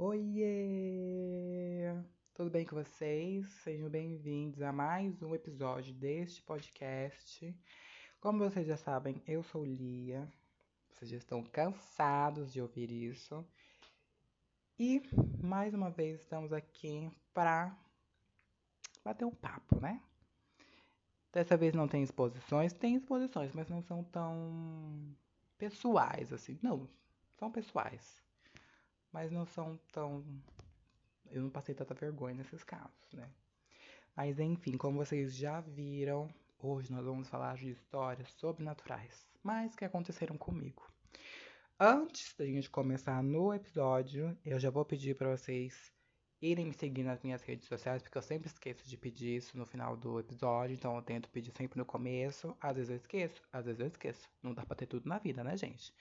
Oiê! 0.00 1.92
Tudo 2.32 2.48
bem 2.50 2.64
com 2.64 2.76
vocês? 2.76 3.48
Sejam 3.64 3.90
bem-vindos 3.90 4.62
a 4.62 4.72
mais 4.72 5.20
um 5.24 5.34
episódio 5.34 5.92
deste 5.92 6.40
podcast. 6.42 7.52
Como 8.20 8.38
vocês 8.38 8.64
já 8.64 8.76
sabem, 8.76 9.20
eu 9.26 9.42
sou 9.42 9.64
Lia. 9.64 10.32
Vocês 10.88 11.10
já 11.10 11.16
estão 11.16 11.42
cansados 11.42 12.52
de 12.52 12.62
ouvir 12.62 12.92
isso. 12.92 13.44
E 14.78 15.02
mais 15.42 15.74
uma 15.74 15.90
vez 15.90 16.20
estamos 16.20 16.52
aqui 16.52 17.10
para 17.34 17.76
bater 19.04 19.24
um 19.24 19.34
papo, 19.34 19.80
né? 19.80 20.00
Dessa 21.32 21.56
vez 21.56 21.74
não 21.74 21.88
tem 21.88 22.04
exposições, 22.04 22.72
tem 22.72 22.94
exposições, 22.94 23.50
mas 23.52 23.68
não 23.68 23.82
são 23.82 24.04
tão 24.04 25.12
pessoais 25.58 26.32
assim. 26.32 26.56
Não, 26.62 26.88
são 27.36 27.50
pessoais 27.50 28.27
mas 29.12 29.30
não 29.30 29.46
são 29.46 29.78
tão. 29.92 30.24
Eu 31.30 31.42
não 31.42 31.50
passei 31.50 31.74
tanta 31.74 31.94
vergonha 31.94 32.34
nesses 32.34 32.64
casos, 32.64 33.12
né? 33.12 33.28
Mas 34.16 34.38
enfim, 34.38 34.76
como 34.76 34.98
vocês 34.98 35.36
já 35.36 35.60
viram, 35.60 36.28
hoje 36.58 36.92
nós 36.92 37.04
vamos 37.04 37.28
falar 37.28 37.56
de 37.56 37.70
histórias 37.70 38.30
sobrenaturais, 38.32 39.26
mas 39.42 39.76
que 39.76 39.84
aconteceram 39.84 40.36
comigo. 40.36 40.90
Antes 41.78 42.34
da 42.36 42.44
gente 42.44 42.68
começar 42.68 43.22
no 43.22 43.54
episódio, 43.54 44.36
eu 44.44 44.58
já 44.58 44.70
vou 44.70 44.84
pedir 44.84 45.14
para 45.16 45.36
vocês 45.36 45.92
irem 46.40 46.66
me 46.66 46.72
seguir 46.72 47.02
nas 47.02 47.22
minhas 47.22 47.42
redes 47.42 47.66
sociais, 47.66 48.02
porque 48.02 48.16
eu 48.16 48.22
sempre 48.22 48.48
esqueço 48.48 48.88
de 48.88 48.96
pedir 48.96 49.36
isso 49.36 49.58
no 49.58 49.66
final 49.66 49.96
do 49.96 50.20
episódio, 50.20 50.74
então 50.74 50.94
eu 50.96 51.02
tento 51.02 51.28
pedir 51.30 51.52
sempre 51.56 51.78
no 51.78 51.84
começo. 51.84 52.56
Às 52.60 52.76
vezes 52.76 52.90
eu 52.90 52.96
esqueço, 52.96 53.42
às 53.52 53.64
vezes 53.64 53.80
eu 53.80 53.86
esqueço. 53.86 54.28
Não 54.42 54.54
dá 54.54 54.64
pra 54.64 54.76
ter 54.76 54.86
tudo 54.86 55.08
na 55.08 55.18
vida, 55.18 55.42
né, 55.42 55.56
gente? 55.56 55.92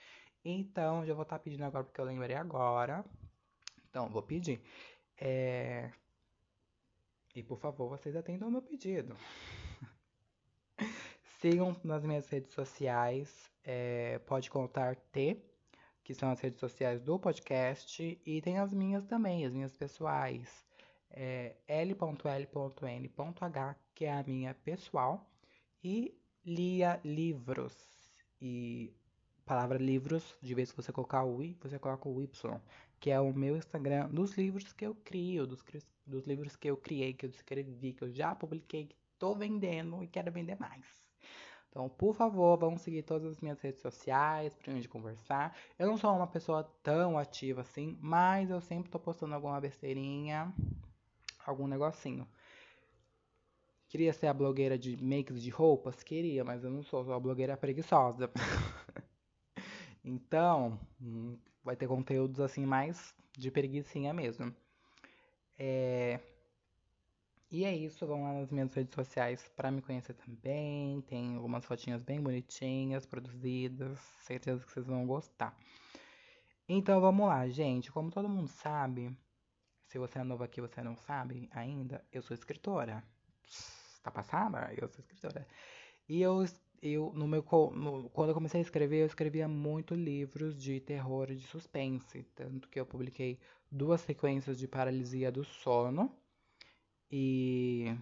Então, 0.46 1.06
já 1.06 1.14
vou 1.14 1.24
estar 1.24 1.38
tá 1.38 1.44
pedindo 1.44 1.64
agora 1.64 1.84
porque 1.84 2.00
eu 2.00 2.06
lembrei 2.06 2.36
agora. 2.36 3.04
Então, 3.90 4.08
vou 4.10 4.22
pedir. 4.22 4.62
É... 5.18 5.92
E 7.36 7.44
por 7.44 7.60
favor, 7.60 7.90
vocês 7.90 8.16
atendam 8.16 8.48
o 8.48 8.52
meu 8.52 8.62
pedido. 8.62 9.16
Sigam 11.40 11.76
nas 11.84 12.04
minhas 12.04 12.30
redes 12.30 12.54
sociais. 12.54 13.52
É... 13.64 14.20
Pode 14.20 14.50
contar 14.50 14.96
T, 14.96 15.42
que 16.08 16.16
são 16.16 16.32
as 16.32 16.40
redes 16.40 16.62
sociais 16.62 17.02
do 17.02 17.20
podcast. 17.20 18.18
E 18.26 18.42
tem 18.42 18.60
as 18.60 18.74
minhas 18.74 19.06
também, 19.06 19.46
as 19.46 19.52
minhas 19.52 19.76
pessoais. 19.76 20.66
É 21.12 21.58
l.l.n.h, 21.68 22.46
que 23.94 24.06
é 24.06 24.14
a 24.14 24.24
minha 24.24 24.54
pessoal. 24.54 25.30
E 25.84 26.18
Lia 26.46 27.02
Livros. 27.04 27.76
E 28.42 28.96
palavra 29.46 29.78
livros, 29.78 30.38
de 30.42 30.56
vez 30.56 30.72
que 30.72 30.78
você 30.78 30.94
colocar 30.94 31.26
o 31.26 31.44
i, 31.44 31.58
você 31.60 31.78
coloca 31.78 32.08
o 32.08 32.22
y, 32.22 32.30
que 33.02 33.12
é 33.12 33.20
o 33.20 33.34
meu 33.34 33.58
Instagram 33.58 34.08
dos 34.08 34.38
livros 34.38 34.72
que 34.72 34.86
eu 34.86 34.96
crio, 34.96 35.46
dos, 35.46 35.62
dos 36.06 36.26
livros 36.26 36.56
que 36.56 36.70
eu 36.70 36.78
criei, 36.78 37.14
que 37.14 37.26
eu 37.26 37.30
escrevi, 37.30 37.92
que 37.92 38.06
eu 38.06 38.10
já 38.10 38.34
publiquei, 38.34 38.86
que 38.86 38.96
tô 39.20 39.36
vendendo 39.36 40.02
e 40.02 40.08
quero 40.08 40.32
vender 40.32 40.58
mais. 40.58 41.07
Então, 41.70 41.90
por 41.90 42.16
favor, 42.16 42.58
vão 42.58 42.78
seguir 42.78 43.04
todas 43.04 43.28
as 43.32 43.42
minhas 43.42 43.60
redes 43.62 43.82
sociais 43.82 44.56
pra 44.56 44.74
gente 44.74 44.88
conversar. 44.88 45.56
Eu 45.78 45.88
não 45.88 45.98
sou 45.98 46.16
uma 46.16 46.28
pessoa 46.28 46.64
tão 46.82 47.18
ativa 47.18 47.62
assim, 47.62 47.98
mas 48.02 48.50
eu 48.50 48.60
sempre 48.62 48.90
tô 48.90 48.98
postando 48.98 49.36
alguma 49.36 49.60
besteirinha, 49.62 50.54
algum 51.46 51.68
negocinho. 51.68 52.28
Queria 53.88 54.12
ser 54.12 54.28
a 54.28 54.34
blogueira 54.34 54.78
de 54.78 55.02
makes 55.02 55.42
de 55.42 55.50
roupas? 55.50 56.04
Queria, 56.04 56.44
mas 56.44 56.64
eu 56.64 56.70
não 56.70 56.84
sou, 56.84 57.06
sou 57.06 57.14
a 57.14 57.20
blogueira 57.20 57.56
preguiçosa. 57.56 58.30
Então, 60.10 60.80
hum, 61.02 61.38
vai 61.62 61.76
ter 61.76 61.86
conteúdos 61.86 62.40
assim 62.40 62.66
mais 62.66 63.14
de 63.38 63.52
preguiçinha 63.52 64.14
mesmo. 64.14 64.56
É... 65.60 66.22
E 67.50 67.64
é 67.64 67.74
isso, 67.74 68.06
vão 68.06 68.24
lá 68.24 68.34
nas 68.34 68.52
minhas 68.52 68.74
redes 68.74 68.94
sociais 68.94 69.50
para 69.56 69.72
me 69.72 69.82
conhecer 69.82 70.14
também. 70.14 71.00
Tem 71.02 71.38
algumas 71.38 71.64
fotinhas 71.66 72.04
bem 72.04 72.22
bonitinhas, 72.22 73.06
produzidas. 73.06 73.98
Certeza 74.20 74.66
que 74.66 74.72
vocês 74.72 74.86
vão 74.86 75.08
gostar. 75.08 75.58
Então 76.68 77.00
vamos 77.00 77.26
lá, 77.28 77.48
gente. 77.48 77.90
Como 77.90 78.12
todo 78.12 78.28
mundo 78.28 78.50
sabe, 78.50 79.18
se 79.86 79.98
você 79.98 80.20
é 80.20 80.24
novo 80.24 80.44
aqui 80.44 80.60
você 80.60 80.84
não 80.84 80.98
sabe 80.98 81.50
ainda, 81.54 82.04
eu 82.12 82.22
sou 82.22 82.36
escritora. 82.36 83.02
Tá 84.04 84.12
passada? 84.12 84.74
Eu 84.76 84.90
sou 84.90 85.00
escritora. 85.00 85.48
E 86.10 86.22
eu 86.22 86.44
eu 86.82 87.12
no 87.14 87.28
meu 87.28 87.44
no, 87.74 88.10
quando 88.10 88.30
eu 88.30 88.36
comecei 88.36 88.60
a 88.60 88.64
escrever, 88.64 89.02
eu 89.02 89.08
escrevia 89.08 89.48
muito 89.48 89.96
livros 89.96 90.62
de 90.62 90.80
terror 90.82 91.32
e 91.32 91.36
de 91.38 91.48
suspense, 91.48 92.24
tanto 92.36 92.70
que 92.70 92.80
eu 92.80 92.86
publiquei 92.86 93.40
duas 93.72 94.02
sequências 94.02 94.60
de 94.60 94.68
paralisia 94.68 95.32
do 95.32 95.44
sono 95.44 96.14
e 97.12 97.96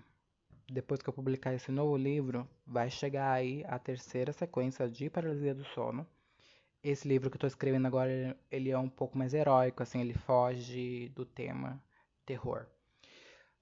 depois 0.70 1.02
que 1.02 1.10
eu 1.10 1.14
publicar 1.14 1.54
esse 1.54 1.72
novo 1.72 1.96
livro, 1.96 2.48
vai 2.66 2.90
chegar 2.90 3.32
aí 3.32 3.64
a 3.68 3.78
terceira 3.78 4.34
sequência 4.34 4.90
de 4.90 5.10
paralisia 5.10 5.54
do 5.54 5.64
sono. 5.66 6.08
Esse 6.84 7.08
livro 7.08 7.30
que 7.30 7.36
eu 7.36 7.42
tô 7.42 7.48
escrevendo 7.48 7.88
agora, 7.88 8.38
ele 8.52 8.70
é 8.70 8.78
um 8.78 8.90
pouco 8.90 9.18
mais 9.18 9.34
heróico, 9.34 9.82
assim, 9.82 10.02
ele 10.02 10.14
foge 10.14 11.10
do 11.10 11.26
tema 11.26 11.82
terror. 12.26 12.68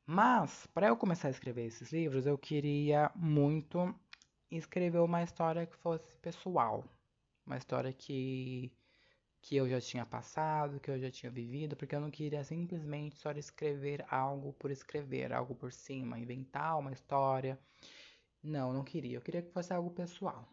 Mas, 0.05 0.67
para 0.73 0.87
eu 0.87 0.97
começar 0.97 1.29
a 1.29 1.31
escrever 1.31 1.65
esses 1.65 1.91
livros, 1.91 2.25
eu 2.25 2.37
queria 2.37 3.09
muito 3.15 3.93
escrever 4.51 4.99
uma 4.99 5.23
história 5.23 5.65
que 5.65 5.75
fosse 5.77 6.17
pessoal. 6.17 6.83
Uma 7.45 7.57
história 7.57 7.91
que, 7.93 8.71
que 9.43 9.57
eu 9.57 9.67
já 9.67 9.79
tinha 9.81 10.05
passado, 10.05 10.79
que 10.79 10.89
eu 10.89 10.97
já 10.97 11.11
tinha 11.11 11.29
vivido, 11.29 11.75
porque 11.75 11.93
eu 11.93 11.99
não 11.99 12.09
queria 12.09 12.45
simplesmente 12.45 13.17
só 13.17 13.29
escrever 13.31 14.05
algo 14.09 14.53
por 14.53 14.71
escrever, 14.71 15.33
algo 15.33 15.53
por 15.53 15.73
cima, 15.73 16.17
inventar 16.17 16.79
uma 16.79 16.93
história. 16.93 17.59
Não, 18.41 18.71
não 18.71 18.85
queria. 18.85 19.17
Eu 19.17 19.21
queria 19.21 19.41
que 19.41 19.51
fosse 19.51 19.73
algo 19.73 19.91
pessoal. 19.91 20.47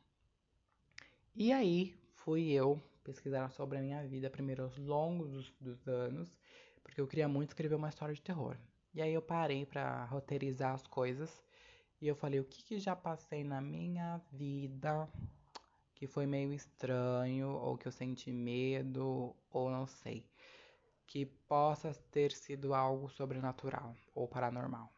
E 1.37 1.53
aí 1.53 1.95
fui 2.17 2.51
eu 2.51 2.83
pesquisar 3.05 3.49
sobre 3.51 3.79
a 3.79 3.81
minha 3.81 4.05
vida, 4.09 4.29
primeiro 4.29 4.65
aos 4.65 4.77
longos 4.77 5.31
dos, 5.31 5.55
dos 5.61 5.89
anos, 5.89 6.37
porque 6.83 7.01
eu 7.01 7.07
queria 7.07 7.29
muito 7.29 7.51
escrever 7.51 7.77
uma 7.77 7.89
história 7.89 8.15
de 8.15 8.21
terror. 8.21 8.57
E 8.93 9.01
aí 9.01 9.15
eu 9.15 9.23
parei 9.23 9.65
para 9.65 10.05
roteirizar 10.07 10.75
as 10.75 10.85
coisas 10.89 11.31
e 12.01 12.09
eu 12.09 12.17
falei, 12.17 12.41
o 12.41 12.45
que, 12.45 12.65
que 12.65 12.81
já 12.81 12.97
passei 12.97 13.45
na 13.45 13.61
minha 13.61 14.21
vida 14.33 15.09
que 16.01 16.07
foi 16.07 16.25
meio 16.27 16.51
estranho, 16.55 17.51
ou 17.51 17.77
que 17.77 17.87
eu 17.87 17.93
senti 17.93 18.33
medo, 18.33 19.37
ou 19.51 19.71
não 19.71 19.87
sei. 19.87 20.25
Que 21.07 21.27
possa 21.27 21.93
ter 22.11 22.33
sido 22.33 22.73
algo 22.73 23.11
sobrenatural 23.11 23.95
ou 24.15 24.27
paranormal. 24.27 24.91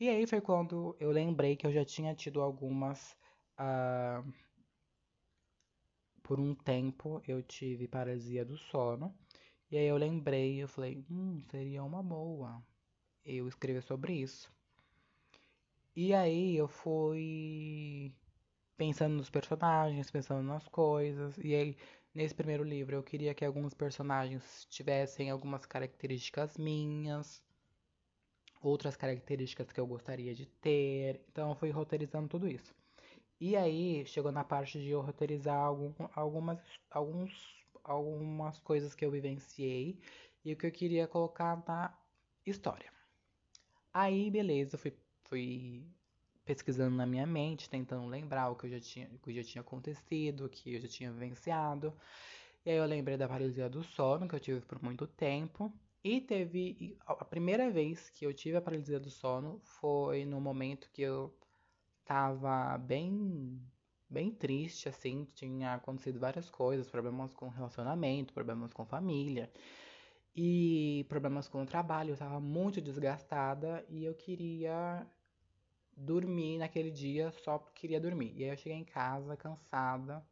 E 0.00 0.08
aí 0.08 0.26
foi 0.26 0.40
quando 0.40 0.96
eu 0.98 1.10
lembrei 1.10 1.54
que 1.54 1.66
eu 1.66 1.72
já 1.72 1.84
tinha 1.84 2.14
tido 2.14 2.40
algumas. 2.40 3.14
Uh, 3.60 4.32
por 6.22 6.40
um 6.40 6.54
tempo 6.54 7.20
eu 7.28 7.42
tive 7.42 7.86
paralisia 7.86 8.42
do 8.42 8.56
sono. 8.56 9.14
E 9.70 9.76
aí 9.76 9.84
eu 9.84 9.98
lembrei, 9.98 10.62
eu 10.62 10.68
falei, 10.68 11.04
hum, 11.10 11.42
seria 11.50 11.84
uma 11.84 12.02
boa 12.02 12.64
eu 13.22 13.46
escrever 13.46 13.82
sobre 13.82 14.14
isso. 14.14 14.50
E 15.94 16.14
aí 16.14 16.56
eu 16.56 16.68
fui 16.68 18.14
pensando 18.76 19.14
nos 19.14 19.30
personagens, 19.30 20.10
pensando 20.10 20.42
nas 20.42 20.68
coisas. 20.68 21.36
E 21.38 21.54
aí, 21.54 21.76
nesse 22.14 22.34
primeiro 22.34 22.64
livro, 22.64 22.96
eu 22.96 23.02
queria 23.02 23.34
que 23.34 23.44
alguns 23.44 23.74
personagens 23.74 24.66
tivessem 24.70 25.30
algumas 25.30 25.66
características 25.66 26.56
minhas, 26.56 27.42
outras 28.62 28.96
características 28.96 29.70
que 29.72 29.80
eu 29.80 29.86
gostaria 29.86 30.34
de 30.34 30.46
ter. 30.46 31.20
Então 31.30 31.50
eu 31.50 31.56
fui 31.56 31.70
roteirizando 31.70 32.28
tudo 32.28 32.48
isso. 32.48 32.74
E 33.40 33.56
aí 33.56 34.06
chegou 34.06 34.32
na 34.32 34.44
parte 34.44 34.80
de 34.80 34.90
eu 34.90 35.00
roteirizar 35.00 35.56
algum, 35.56 35.92
algumas, 36.14 36.58
alguns, 36.90 37.32
algumas 37.82 38.58
coisas 38.60 38.94
que 38.94 39.04
eu 39.04 39.10
vivenciei 39.10 39.98
e 40.44 40.52
o 40.52 40.56
que 40.56 40.66
eu 40.66 40.72
queria 40.72 41.06
colocar 41.08 41.62
na 41.66 41.96
história. 42.46 42.92
Aí, 43.92 44.30
beleza, 44.30 44.76
fui 44.78 44.92
fui 45.24 45.86
pesquisando 46.44 46.96
na 46.96 47.06
minha 47.06 47.26
mente, 47.26 47.70
tentando 47.70 48.06
lembrar 48.06 48.50
o 48.50 48.56
que 48.56 48.66
eu 48.66 48.70
já 48.70 48.80
tinha, 48.80 49.08
o 49.14 49.18
que 49.18 49.34
já 49.34 49.42
tinha 49.42 49.62
acontecido, 49.62 50.46
o 50.46 50.48
que 50.48 50.74
eu 50.74 50.80
já 50.80 50.88
tinha 50.88 51.12
vivenciado. 51.12 51.94
E 52.64 52.70
aí 52.70 52.76
eu 52.76 52.84
lembrei 52.86 53.16
da 53.16 53.28
paralisia 53.28 53.68
do 53.68 53.82
sono 53.82 54.28
que 54.28 54.34
eu 54.34 54.40
tive 54.40 54.60
por 54.60 54.82
muito 54.82 55.06
tempo. 55.06 55.72
E 56.02 56.20
teve 56.20 56.98
a 57.06 57.24
primeira 57.24 57.70
vez 57.70 58.10
que 58.10 58.26
eu 58.26 58.32
tive 58.34 58.56
a 58.56 58.62
paralisia 58.62 59.00
do 59.00 59.10
sono 59.10 59.60
foi 59.62 60.24
no 60.26 60.40
momento 60.40 60.90
que 60.92 61.02
eu 61.02 61.34
tava 62.04 62.76
bem 62.78 63.60
bem 64.08 64.30
triste 64.30 64.88
assim, 64.88 65.26
tinha 65.34 65.74
acontecido 65.74 66.20
várias 66.20 66.48
coisas, 66.50 66.88
problemas 66.88 67.34
com 67.34 67.48
relacionamento, 67.48 68.32
problemas 68.34 68.72
com 68.72 68.84
família 68.84 69.50
e 70.36 71.04
problemas 71.08 71.48
com 71.48 71.62
o 71.62 71.66
trabalho. 71.66 72.10
Eu 72.10 72.16
tava 72.16 72.40
muito 72.40 72.80
desgastada 72.80 73.84
e 73.88 74.04
eu 74.04 74.14
queria 74.14 75.06
dormir 75.96 76.58
naquele 76.58 76.90
dia 76.90 77.30
só 77.44 77.58
queria 77.74 78.00
dormir. 78.00 78.32
E 78.36 78.44
aí 78.44 78.50
eu 78.50 78.56
cheguei 78.56 78.78
em 78.78 78.84
casa 78.84 79.36
cansada, 79.36 80.24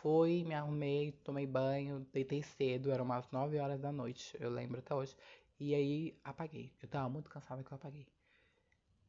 Fui, 0.00 0.44
me 0.44 0.54
arrumei, 0.54 1.12
tomei 1.24 1.46
banho, 1.46 2.06
deitei 2.12 2.42
cedo, 2.42 2.90
eram 2.90 3.04
umas 3.04 3.30
9 3.30 3.58
horas 3.58 3.78
da 3.78 3.92
noite, 3.92 4.34
eu 4.40 4.48
lembro 4.50 4.78
até 4.78 4.94
hoje. 4.94 5.14
E 5.58 5.74
aí 5.74 6.18
apaguei. 6.24 6.72
Eu 6.82 6.88
tava 6.88 7.08
muito 7.10 7.28
cansada 7.28 7.62
que 7.62 7.70
eu 7.70 7.76
apaguei. 7.76 8.06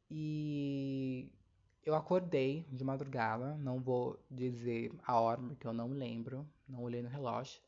E 0.10 1.32
eu 1.86 1.96
acordei 1.96 2.66
de 2.70 2.84
madrugada, 2.84 3.56
não 3.58 3.80
vou 3.80 4.20
dizer 4.30 4.92
a 5.08 5.20
hora, 5.20 5.42
porque 5.42 5.66
eu 5.66 5.74
não 5.74 5.88
lembro, 5.94 6.46
não 6.68 6.84
olhei 6.84 7.02
no 7.02 7.08
relógio. 7.10 7.62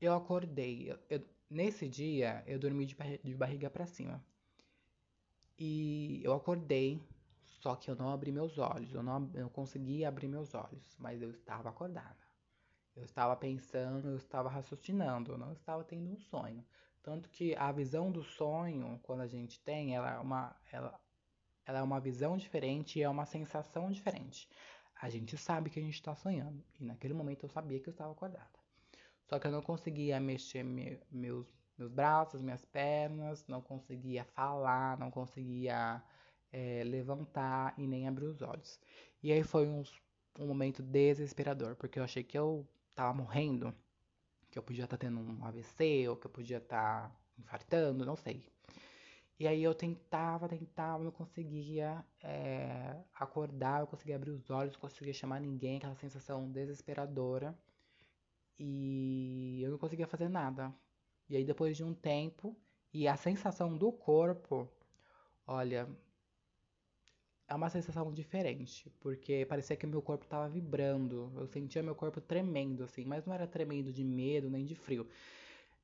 Eu 0.00 0.14
acordei, 0.14 0.92
eu, 0.92 0.98
eu, 1.10 1.24
nesse 1.50 1.88
dia 1.88 2.44
eu 2.46 2.58
dormi 2.58 2.86
de 2.86 3.34
barriga 3.34 3.68
para 3.68 3.86
cima. 3.86 4.24
E 5.58 6.20
eu 6.24 6.32
acordei, 6.32 7.00
só 7.44 7.76
que 7.76 7.90
eu 7.90 7.96
não 7.96 8.10
abri 8.10 8.32
meus 8.32 8.58
olhos, 8.58 8.92
eu 8.92 9.02
não, 9.02 9.30
eu 9.34 9.48
consegui 9.50 10.04
abrir 10.04 10.28
meus 10.28 10.54
olhos, 10.54 10.96
mas 10.98 11.22
eu 11.22 11.30
estava 11.30 11.68
acordada. 11.68 12.18
Eu 12.96 13.04
estava 13.04 13.34
pensando, 13.36 14.08
eu 14.08 14.16
estava 14.16 14.48
raciocinando, 14.48 15.32
eu 15.32 15.38
não 15.38 15.52
estava 15.52 15.82
tendo 15.84 16.10
um 16.10 16.16
sonho. 16.16 16.64
Tanto 17.02 17.28
que 17.28 17.54
a 17.56 17.70
visão 17.72 18.10
do 18.10 18.22
sonho, 18.22 18.98
quando 19.02 19.20
a 19.20 19.26
gente 19.26 19.60
tem, 19.60 19.94
ela 19.94 20.14
é 20.14 20.18
uma, 20.18 20.56
ela, 20.72 20.98
ela 21.66 21.78
é 21.80 21.82
uma 21.82 22.00
visão 22.00 22.36
diferente 22.36 22.98
e 22.98 23.02
é 23.02 23.08
uma 23.08 23.26
sensação 23.26 23.90
diferente. 23.90 24.48
A 25.00 25.10
gente 25.10 25.36
sabe 25.36 25.70
que 25.70 25.78
a 25.78 25.82
gente 25.82 25.94
está 25.94 26.14
sonhando. 26.14 26.64
E 26.80 26.84
naquele 26.84 27.12
momento 27.12 27.44
eu 27.44 27.48
sabia 27.48 27.80
que 27.80 27.88
eu 27.88 27.92
estava 27.92 28.12
acordada. 28.12 28.58
Só 29.24 29.38
que 29.38 29.46
eu 29.46 29.52
não 29.52 29.62
conseguia 29.62 30.20
mexer 30.20 30.62
me, 30.62 31.00
meus, 31.10 31.46
meus 31.76 31.90
braços, 31.90 32.40
minhas 32.40 32.64
pernas, 32.64 33.46
não 33.46 33.60
conseguia 33.60 34.24
falar, 34.24 34.98
não 34.98 35.10
conseguia 35.10 36.02
é, 36.52 36.82
levantar 36.84 37.74
e 37.76 37.86
nem 37.86 38.06
abrir 38.08 38.26
os 38.26 38.42
olhos. 38.42 38.80
E 39.22 39.32
aí 39.32 39.42
foi 39.42 39.66
um, 39.66 39.82
um 40.38 40.46
momento 40.46 40.82
desesperador, 40.82 41.76
porque 41.76 41.98
eu 41.98 42.04
achei 42.04 42.22
que 42.22 42.38
eu 42.38 42.66
tava 42.94 43.12
morrendo, 43.12 43.74
que 44.50 44.58
eu 44.58 44.62
podia 44.62 44.84
estar 44.84 44.96
tá 44.96 45.06
tendo 45.06 45.20
um 45.20 45.44
AVC, 45.44 46.08
ou 46.08 46.16
que 46.16 46.26
eu 46.26 46.30
podia 46.30 46.58
estar 46.58 47.08
tá 47.08 47.16
infartando, 47.38 48.06
não 48.06 48.16
sei. 48.16 48.48
E 49.38 49.48
aí 49.48 49.62
eu 49.64 49.74
tentava, 49.74 50.48
tentava, 50.48 51.02
não 51.02 51.10
conseguia 51.10 52.04
é, 52.22 52.96
acordar, 53.14 53.80
eu 53.80 53.86
conseguia 53.86 54.14
abrir 54.14 54.30
os 54.30 54.48
olhos, 54.48 54.74
não 54.74 54.80
conseguia 54.80 55.12
chamar 55.12 55.40
ninguém, 55.40 55.78
aquela 55.78 55.96
sensação 55.96 56.50
desesperadora. 56.50 57.56
E 58.58 59.60
eu 59.62 59.72
não 59.72 59.78
conseguia 59.78 60.06
fazer 60.06 60.28
nada. 60.28 60.72
E 61.28 61.36
aí 61.36 61.44
depois 61.44 61.76
de 61.76 61.84
um 61.84 61.94
tempo, 61.94 62.56
e 62.92 63.08
a 63.08 63.16
sensação 63.16 63.76
do 63.76 63.90
corpo, 63.92 64.68
olha, 65.46 65.88
é 67.48 67.54
uma 67.54 67.68
sensação 67.68 68.12
diferente, 68.12 68.90
porque 69.00 69.44
parecia 69.46 69.76
que 69.76 69.86
meu 69.86 70.02
corpo 70.02 70.24
estava 70.24 70.48
vibrando. 70.48 71.32
Eu 71.36 71.46
sentia 71.46 71.82
meu 71.82 71.94
corpo 71.94 72.20
tremendo, 72.20 72.84
assim, 72.84 73.04
mas 73.04 73.24
não 73.26 73.34
era 73.34 73.46
tremendo 73.46 73.92
de 73.92 74.02
medo 74.04 74.50
nem 74.50 74.64
de 74.64 74.74
frio. 74.74 75.08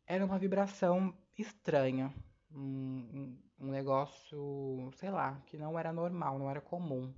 Era 0.06 0.24
uma 0.24 0.38
vibração 0.38 1.14
estranha, 1.38 2.12
um, 2.52 3.36
um, 3.60 3.70
negócio, 3.70 4.90
sei 4.96 5.10
lá, 5.10 5.40
que 5.46 5.56
não 5.56 5.78
era 5.78 5.92
normal, 5.92 6.38
não 6.38 6.50
era 6.50 6.60
comum. 6.60 7.12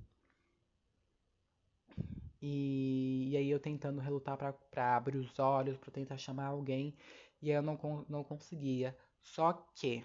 E, 2.40 3.28
e 3.30 3.36
aí 3.36 3.48
eu 3.50 3.60
tentando 3.60 4.00
relutar 4.00 4.36
para 4.36 4.96
abrir 4.96 5.16
os 5.16 5.38
olhos, 5.38 5.78
para 5.78 5.92
tentar 5.92 6.18
chamar 6.18 6.46
alguém, 6.46 6.94
e 7.42 7.50
eu 7.50 7.60
não, 7.60 8.06
não 8.08 8.24
conseguia. 8.24 8.96
Só 9.20 9.52
que 9.74 10.02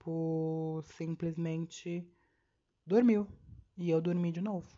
corpo 0.00 0.82
simplesmente 0.82 2.06
dormiu. 2.86 3.26
E 3.76 3.90
eu 3.90 4.00
dormi 4.00 4.30
de 4.30 4.40
novo. 4.40 4.68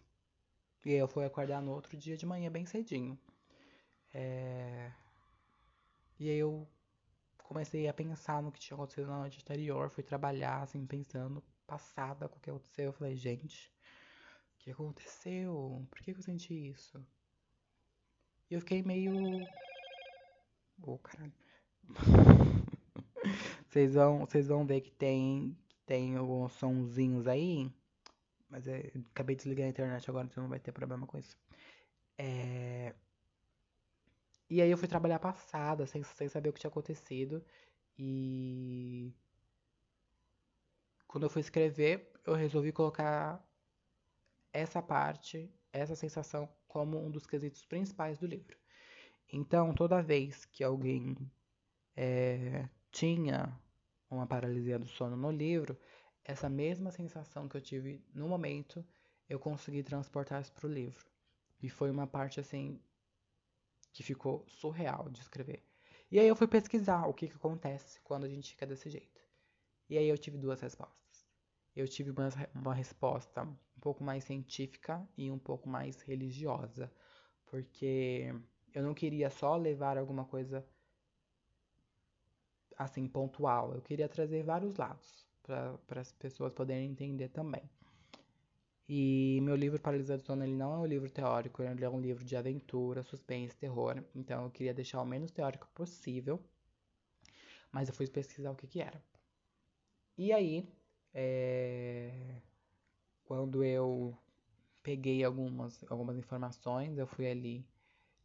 E 0.85 0.93
eu 0.93 1.09
fui 1.09 1.25
acordar 1.25 1.61
no 1.61 1.73
outro 1.73 1.97
dia 1.97 2.17
de 2.17 2.27
manhã 2.27 2.51
bem 2.51 2.67
cedinho. 2.67 3.19
É... 4.13 4.93
E 6.19 6.29
aí 6.29 6.39
eu 6.39 6.69
comecei 7.39 7.89
a 7.89 7.95
pensar 7.95 8.43
no 8.43 8.53
que 8.53 8.61
tinha 8.61 8.77
acontecido 8.77 9.09
na 9.09 9.19
noite 9.19 9.41
anterior. 9.41 9.91
Fui 9.91 10.03
trabalhar, 10.03 10.63
assim, 10.63 10.87
pensando, 10.87 11.43
passada 11.67 12.29
com 12.29 12.37
o 12.39 12.41
que 12.41 12.51
aconteceu. 12.51 12.87
Eu 12.87 12.93
falei, 12.93 13.17
gente, 13.17 13.73
o 14.55 14.59
que 14.59 14.71
aconteceu? 14.71 15.87
Por 15.91 16.01
que 16.01 16.13
eu 16.13 16.23
senti 16.23 16.55
isso? 16.69 17.05
E 18.53 18.55
eu 18.55 18.61
fiquei 18.61 18.83
meio. 18.83 19.15
Ô, 20.83 20.93
oh, 20.93 20.99
caralho. 20.99 21.33
Vocês 23.67 23.95
vão, 23.95 24.27
vocês 24.27 24.49
vão 24.49 24.67
ver 24.67 24.83
que 24.83 24.91
tem, 24.91 25.57
tem 25.87 26.17
alguns 26.17 26.53
sonzinhos 26.53 27.27
aí. 27.27 27.73
Mas 28.51 28.69
é, 28.69 28.93
acabei 29.11 29.35
de 29.35 29.45
desligar 29.45 29.67
a 29.67 29.71
internet 29.71 30.11
agora, 30.11 30.27
então 30.27 30.43
não 30.43 30.51
vai 30.51 30.61
ter 30.61 30.71
problema 30.71 31.07
com 31.07 31.17
isso. 31.17 31.35
É... 32.19 32.95
E 34.51 34.61
aí 34.61 34.71
eu 34.71 34.77
fui 34.77 34.87
trabalhar 34.87 35.19
passada, 35.19 35.87
sem, 35.87 36.03
sem 36.03 36.29
saber 36.29 36.51
o 36.51 36.53
que 36.53 36.61
tinha 36.61 36.69
acontecido. 36.69 37.43
E 37.99 39.15
quando 41.07 41.25
eu 41.25 41.31
fui 41.31 41.41
escrever, 41.41 42.13
eu 42.27 42.35
resolvi 42.35 42.71
colocar 42.71 43.43
essa 44.53 44.83
parte, 44.83 45.51
essa 45.73 45.97
sensação, 45.97 46.47
como 46.73 46.99
um 46.99 47.11
dos 47.11 47.27
quesitos 47.27 47.67
principais 47.67 48.19
do 48.19 48.27
livro. 48.27 48.57
Então, 49.31 49.75
toda 49.75 50.03
vez 50.03 50.47
que 50.47 50.65
alguém 50.65 51.15
é, 51.95 52.67
tinha 52.91 53.55
uma 54.11 54.27
paralisia 54.27 54.79
do 54.79 54.87
sono 54.87 55.15
no 55.15 55.31
livro, 55.31 55.79
essa 56.25 56.49
mesma 56.49 56.91
sensação 56.91 57.47
que 57.47 57.59
eu 57.59 57.61
tive 57.61 58.03
no 58.15 58.27
momento, 58.27 58.83
eu 59.29 59.39
consegui 59.39 59.83
transportar 59.83 60.41
isso 60.41 60.53
para 60.55 60.67
o 60.67 60.73
livro. 60.73 61.05
E 61.63 61.69
foi 61.69 61.91
uma 61.91 62.07
parte 62.07 62.41
assim 62.41 62.81
que 63.93 64.03
ficou 64.03 64.43
surreal 64.49 65.11
de 65.11 65.21
escrever. 65.21 65.63
E 66.11 66.19
aí 66.19 66.27
eu 66.27 66.37
fui 66.37 66.47
pesquisar 66.47 67.07
o 67.07 67.13
que, 67.13 67.29
que 67.29 67.37
acontece 67.37 68.01
quando 68.01 68.25
a 68.25 68.29
gente 68.29 68.53
fica 68.53 68.67
desse 68.67 68.89
jeito. 68.89 69.21
E 69.91 69.99
aí 69.99 70.09
eu 70.09 70.17
tive 70.17 70.39
duas 70.39 70.61
respostas. 70.63 71.02
Eu 71.75 71.89
tive 71.89 72.11
uma, 72.11 72.29
uma 72.55 72.75
resposta 72.75 73.43
um 73.43 73.81
pouco 73.81 74.05
mais 74.05 74.25
científica 74.25 75.07
e 75.17 75.31
um 75.31 75.39
pouco 75.39 75.69
mais 75.69 76.01
religiosa, 76.03 76.93
porque 77.47 78.35
eu 78.75 78.83
não 78.83 78.95
queria 78.95 79.31
só 79.31 79.57
levar 79.57 79.97
alguma 79.99 80.25
coisa 80.25 80.67
assim 82.77 83.07
pontual. 83.07 83.75
Eu 83.75 83.83
queria 83.83 84.09
trazer 84.09 84.43
vários 84.43 84.77
lados 84.77 85.27
para 85.43 86.01
as 86.01 86.13
pessoas 86.13 86.53
poderem 86.53 86.91
entender 86.91 87.29
também. 87.29 87.69
E 88.89 89.41
meu 89.43 89.57
livro 89.57 89.81
Paralisia 89.81 90.19
do 90.19 90.23
Sono 90.23 90.45
ele 90.45 90.55
não 90.55 90.75
é 90.75 90.79
um 90.79 90.87
livro 90.87 91.11
teórico, 91.11 91.63
ele 91.63 91.85
é 91.85 91.89
um 91.89 92.01
livro 92.01 92.25
de 92.25 92.37
aventura, 92.37 93.03
suspense, 93.03 93.57
terror. 93.57 94.03
Então 94.15 94.45
eu 94.45 94.51
queria 94.51 94.75
deixar 94.75 95.01
o 95.01 95.07
menos 95.07 95.31
teórico 95.31 95.69
possível. 95.75 96.39
Mas 97.71 97.89
eu 97.89 97.95
fui 97.95 98.07
pesquisar 98.07 98.51
o 98.51 98.55
que 98.55 98.67
que 98.67 98.81
era. 98.81 99.03
E 100.19 100.33
aí, 100.33 100.69
é... 101.15 102.41
quando 103.25 103.65
eu 103.65 104.17
peguei 104.83 105.25
algumas, 105.25 105.85
algumas 105.91 106.17
informações, 106.17 106.99
eu 106.99 107.07
fui 107.07 107.31
ali 107.31 107.67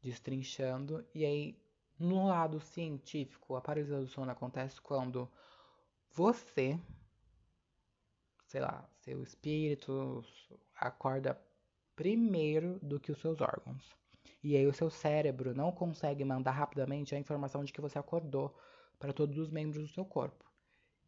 destrinchando. 0.02 1.06
E 1.14 1.26
aí 1.26 1.60
no 2.00 2.28
lado 2.28 2.60
científico, 2.60 3.56
a 3.56 3.62
paralisia 3.62 4.00
do 4.00 4.08
sono 4.08 4.32
acontece 4.32 4.80
quando 4.80 5.30
você, 6.12 6.80
sei 8.46 8.62
lá, 8.62 8.88
seu 9.02 9.24
espírito 9.24 10.24
acorda 10.76 11.40
primeiro 11.96 12.80
do 12.82 13.00
que 13.00 13.12
os 13.12 13.20
seus 13.20 13.42
órgãos. 13.42 13.96
E 14.44 14.56
aí 14.56 14.68
o 14.68 14.74
seu 14.74 14.90
cérebro 14.90 15.56
não 15.56 15.72
consegue 15.72 16.24
mandar 16.24 16.52
rapidamente 16.52 17.16
a 17.16 17.20
informação 17.20 17.64
de 17.64 17.74
que 17.74 17.82
você 17.82 17.98
acordou 17.98 18.56
para 19.00 19.12
todos 19.12 19.38
os 19.38 19.50
membros 19.50 19.82
do 19.82 19.94
seu 19.94 20.06
corpo. 20.06 20.46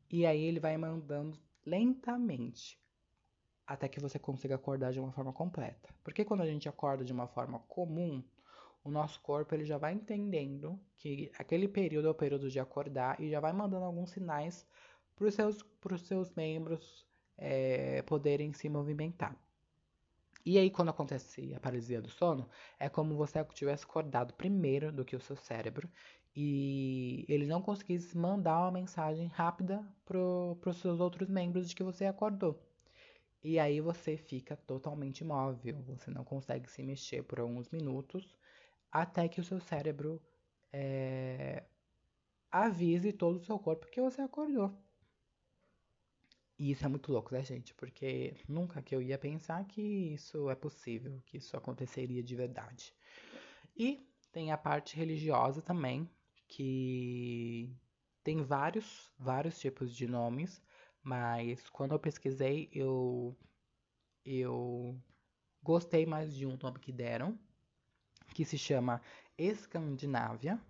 E 0.10 0.26
aí 0.26 0.42
ele 0.42 0.60
vai 0.60 0.76
mandando 0.76 1.40
lentamente 1.70 2.80
até 3.66 3.88
que 3.88 4.00
você 4.00 4.18
consiga 4.18 4.56
acordar 4.56 4.92
de 4.92 5.00
uma 5.00 5.12
forma 5.12 5.32
completa. 5.32 5.94
Porque 6.04 6.26
quando 6.26 6.42
a 6.42 6.46
gente 6.46 6.68
acorda 6.68 7.06
de 7.06 7.14
uma 7.14 7.28
forma 7.28 7.60
comum, 7.68 8.24
o 8.84 8.90
nosso 8.90 9.22
corpo 9.22 9.54
ele 9.54 9.64
já 9.64 9.78
vai 9.78 9.94
entendendo 9.94 10.80
que 10.98 11.32
aquele 11.38 11.68
período 11.68 12.08
é 12.08 12.12
o 12.12 12.16
período 12.16 12.50
de 12.50 12.60
acordar 12.60 13.20
e 13.22 13.30
já 13.30 13.40
vai 13.40 13.54
mandando 13.54 13.86
alguns 13.86 14.10
sinais 14.10 14.66
para 15.16 15.28
os 15.28 15.36
seus, 15.36 15.64
seus 16.00 16.34
membros 16.34 17.06
é, 17.38 18.02
poderem 18.04 18.52
se 18.54 18.68
movimentar. 18.68 19.38
E 20.46 20.58
aí, 20.58 20.72
quando 20.72 20.90
acontece 20.90 21.54
a 21.54 21.60
paralisia 21.60 22.02
do 22.02 22.10
sono, 22.10 22.50
é 22.80 22.90
como 22.90 23.16
você 23.16 23.44
tivesse 23.54 23.84
acordado 23.84 24.34
primeiro 24.34 24.92
do 24.92 25.06
que 25.06 25.16
o 25.16 25.22
seu 25.22 25.36
cérebro 25.36 25.88
e 26.42 27.26
ele 27.28 27.46
não 27.46 27.62
conseguisse 27.62 28.18
mandar 28.18 28.62
uma 28.62 28.72
mensagem 28.72 29.28
rápida 29.28 29.86
para 30.06 30.18
os 30.18 30.78
seus 30.78 31.02
outros 31.02 31.30
membros 31.30 31.68
de 31.68 31.76
que 31.76 31.84
você 31.84 32.06
acordou. 32.06 32.58
E 33.44 33.60
aí 33.60 33.82
você 33.82 34.16
fica 34.16 34.56
totalmente 34.56 35.20
imóvel, 35.20 35.82
você 35.82 36.10
não 36.10 36.24
consegue 36.24 36.70
se 36.70 36.82
mexer 36.82 37.24
por 37.24 37.42
alguns 37.42 37.70
minutos 37.70 38.34
até 38.90 39.28
que 39.28 39.42
o 39.42 39.44
seu 39.44 39.60
cérebro 39.60 40.22
é, 40.72 41.66
avise 42.50 43.12
todo 43.12 43.36
o 43.36 43.44
seu 43.44 43.60
corpo 43.60 43.92
que 43.92 44.00
você 44.00 44.22
acordou. 44.22 44.74
E 46.58 46.72
isso 46.72 46.86
é 46.86 46.88
muito 46.88 47.12
louco, 47.12 47.34
né, 47.34 47.44
gente? 47.44 47.74
Porque 47.74 48.38
nunca 48.48 48.82
que 48.82 48.96
eu 48.96 49.02
ia 49.02 49.18
pensar 49.18 49.66
que 49.66 49.82
isso 49.82 50.50
é 50.50 50.56
possível, 50.56 51.22
que 51.26 51.36
isso 51.36 51.58
aconteceria 51.58 52.24
de 52.24 52.34
verdade. 52.34 52.94
E 53.76 54.08
tem 54.32 54.54
a 54.54 54.58
parte 54.58 54.96
religiosa 54.96 55.62
também, 55.62 56.10
que 56.50 57.74
tem 58.24 58.44
vários, 58.44 59.14
vários 59.18 59.60
tipos 59.60 59.96
de 59.96 60.08
nomes, 60.08 60.62
mas 61.04 61.70
quando 61.70 61.94
eu 61.94 62.00
pesquisei, 62.00 62.70
eu 62.74 63.38
eu 64.26 65.00
gostei 65.64 66.06
mais 66.06 66.36
de 66.36 66.46
um 66.46 66.58
nome 66.62 66.80
que 66.80 66.92
deram, 66.92 67.40
que 68.34 68.46
se 68.46 68.58
chama 68.58 69.02
Escandinávia, 69.38 70.62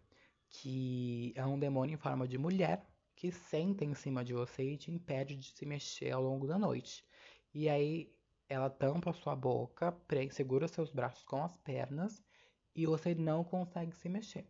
que 0.49 1.33
é 1.35 1.45
um 1.45 1.59
demônio 1.59 1.95
em 1.95 1.97
forma 1.97 2.27
de 2.27 2.37
mulher 2.37 2.85
que 3.15 3.31
senta 3.31 3.83
em 3.85 3.93
cima 3.93 4.23
de 4.23 4.33
você 4.33 4.63
e 4.63 4.77
te 4.77 4.91
impede 4.91 5.35
de 5.35 5.51
se 5.51 5.65
mexer 5.65 6.11
ao 6.11 6.23
longo 6.23 6.47
da 6.47 6.57
noite. 6.57 7.05
E 7.53 7.67
aí 7.69 8.13
ela 8.47 8.69
tampa 8.69 9.13
sua 9.13 9.35
boca, 9.35 9.95
segura 10.31 10.67
seus 10.67 10.91
braços 10.91 11.23
com 11.23 11.43
as 11.43 11.57
pernas 11.57 12.23
e 12.75 12.85
você 12.85 13.13
não 13.15 13.43
consegue 13.43 13.95
se 13.95 14.09
mexer. 14.09 14.47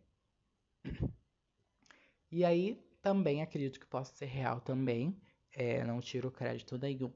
E 2.30 2.44
aí 2.44 2.82
também 3.02 3.42
acredito 3.42 3.80
que 3.80 3.86
possa 3.86 4.14
ser 4.14 4.26
real 4.26 4.60
também, 4.60 5.20
é, 5.52 5.84
não 5.84 6.00
tiro 6.00 6.30
crédito 6.30 6.78
nenhum. 6.78 7.12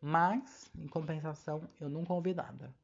Mas, 0.00 0.70
em 0.76 0.86
compensação, 0.88 1.68
eu 1.80 1.88
nunca 1.88 2.12
ouvi 2.12 2.34
nada. 2.34 2.74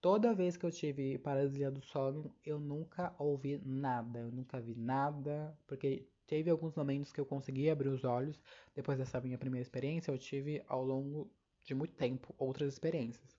Toda 0.00 0.34
vez 0.34 0.56
que 0.56 0.64
eu 0.66 0.70
tive 0.70 1.18
paralisia 1.18 1.70
do 1.70 1.80
sono, 1.82 2.34
eu 2.44 2.58
nunca 2.60 3.14
ouvi 3.18 3.58
nada, 3.64 4.20
eu 4.20 4.30
nunca 4.30 4.60
vi 4.60 4.74
nada, 4.74 5.58
porque 5.66 6.08
teve 6.26 6.50
alguns 6.50 6.74
momentos 6.74 7.12
que 7.12 7.20
eu 7.20 7.26
consegui 7.26 7.70
abrir 7.70 7.88
os 7.88 8.04
olhos. 8.04 8.40
Depois 8.74 8.98
dessa 8.98 9.20
minha 9.20 9.38
primeira 9.38 9.62
experiência, 9.62 10.10
eu 10.12 10.18
tive 10.18 10.62
ao 10.68 10.84
longo 10.84 11.32
de 11.64 11.74
muito 11.74 11.94
tempo 11.94 12.34
outras 12.38 12.72
experiências. 12.72 13.35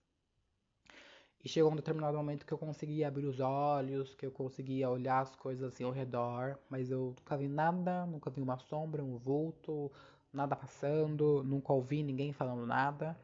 E 1.48 1.50
chegou 1.50 1.72
um 1.72 1.78
determinado 1.78 2.18
momento 2.18 2.46
que 2.46 2.54
eu 2.54 2.58
conseguia 2.58 3.08
abrir 3.08 3.26
os 3.26 3.40
olhos, 3.40 4.14
que 4.14 4.26
eu 4.26 4.32
conseguia 4.32 4.90
olhar 4.90 5.22
as 5.22 5.34
coisas 5.34 5.72
assim 5.72 5.86
ao 5.86 5.92
redor, 5.92 6.60
mas 6.70 6.92
eu 6.92 7.16
nunca 7.18 7.38
vi 7.38 7.48
nada, 7.48 8.06
nunca 8.06 8.30
vi 8.30 8.42
uma 8.42 8.58
sombra, 8.58 9.02
um 9.02 9.18
vulto, 9.18 9.90
nada 10.34 10.58
passando, 10.58 11.42
nunca 11.46 11.72
ouvi 11.72 12.04
ninguém 12.04 12.34
falando 12.34 12.66
nada. 12.66 13.18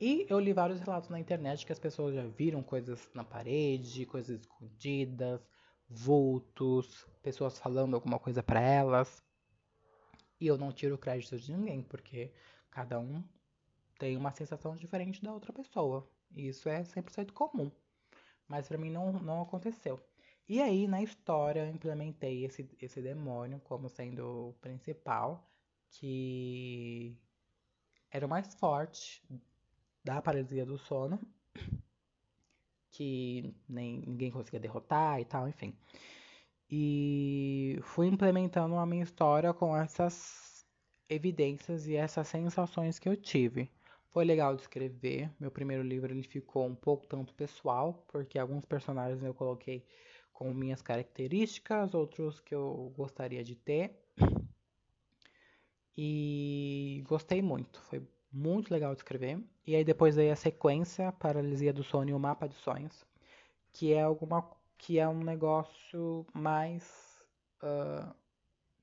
E 0.00 0.24
eu 0.30 0.38
li 0.38 0.52
vários 0.52 0.78
relatos 0.78 1.08
na 1.08 1.18
internet 1.18 1.66
que 1.66 1.72
as 1.72 1.78
pessoas 1.80 2.14
já 2.14 2.24
viram 2.24 2.62
coisas 2.62 3.10
na 3.12 3.24
parede, 3.24 4.06
coisas 4.06 4.42
escondidas, 4.42 5.40
vultos, 5.90 7.04
pessoas 7.20 7.58
falando 7.58 7.96
alguma 7.96 8.20
coisa 8.20 8.44
para 8.44 8.60
elas. 8.60 9.20
E 10.40 10.46
eu 10.46 10.56
não 10.56 10.70
tiro 10.70 10.96
crédito 10.96 11.36
de 11.36 11.52
ninguém, 11.52 11.82
porque 11.82 12.30
cada 12.70 13.00
um 13.00 13.24
tem 13.98 14.16
uma 14.16 14.30
sensação 14.30 14.76
diferente 14.76 15.20
da 15.20 15.32
outra 15.32 15.52
pessoa. 15.52 16.08
Isso 16.34 16.68
é 16.68 16.82
100% 16.82 17.32
comum. 17.32 17.70
Mas 18.48 18.68
para 18.68 18.78
mim 18.78 18.90
não, 18.90 19.12
não 19.12 19.42
aconteceu. 19.42 20.00
E 20.48 20.62
aí, 20.62 20.86
na 20.86 21.02
história, 21.02 21.60
eu 21.60 21.70
implementei 21.74 22.44
esse, 22.44 22.68
esse 22.80 23.02
demônio 23.02 23.60
como 23.60 23.88
sendo 23.88 24.50
o 24.50 24.52
principal, 24.60 25.50
que 25.90 27.16
era 28.10 28.26
o 28.26 28.28
mais 28.28 28.54
forte 28.54 29.22
da 30.04 30.22
paralisia 30.22 30.64
do 30.64 30.78
sono, 30.78 31.20
que 32.92 33.52
nem 33.68 34.00
ninguém 34.06 34.30
conseguia 34.30 34.60
derrotar 34.60 35.20
e 35.20 35.24
tal, 35.24 35.48
enfim. 35.48 35.76
E 36.70 37.78
fui 37.82 38.06
implementando 38.06 38.76
a 38.76 38.86
minha 38.86 39.02
história 39.02 39.52
com 39.52 39.76
essas 39.76 40.64
evidências 41.08 41.86
e 41.86 41.96
essas 41.96 42.28
sensações 42.28 42.98
que 42.98 43.08
eu 43.08 43.16
tive. 43.16 43.70
Foi 44.16 44.24
legal 44.24 44.56
de 44.56 44.62
escrever. 44.62 45.30
Meu 45.38 45.50
primeiro 45.50 45.82
livro 45.82 46.10
ele 46.10 46.22
ficou 46.22 46.66
um 46.66 46.74
pouco 46.74 47.06
tanto 47.06 47.34
pessoal, 47.34 48.02
porque 48.08 48.38
alguns 48.38 48.64
personagens 48.64 49.22
eu 49.22 49.34
coloquei 49.34 49.84
com 50.32 50.54
minhas 50.54 50.80
características, 50.80 51.92
outros 51.92 52.40
que 52.40 52.54
eu 52.54 52.94
gostaria 52.96 53.44
de 53.44 53.54
ter. 53.54 53.94
E 55.94 57.04
gostei 57.06 57.42
muito. 57.42 57.78
Foi 57.82 58.02
muito 58.32 58.72
legal 58.72 58.94
de 58.94 59.00
escrever. 59.00 59.38
E 59.66 59.76
aí 59.76 59.84
depois 59.84 60.16
veio 60.16 60.32
a 60.32 60.36
sequência, 60.36 61.12
Paralisia 61.12 61.70
do 61.70 61.84
Sono 61.84 62.08
e 62.08 62.14
o 62.14 62.18
Mapa 62.18 62.48
de 62.48 62.54
Sonhos, 62.54 63.04
que 63.70 63.92
é 63.92 64.00
alguma 64.00 64.50
que 64.78 64.98
é 64.98 65.06
um 65.06 65.22
negócio 65.22 66.26
mais 66.32 67.22
uh, 67.62 68.14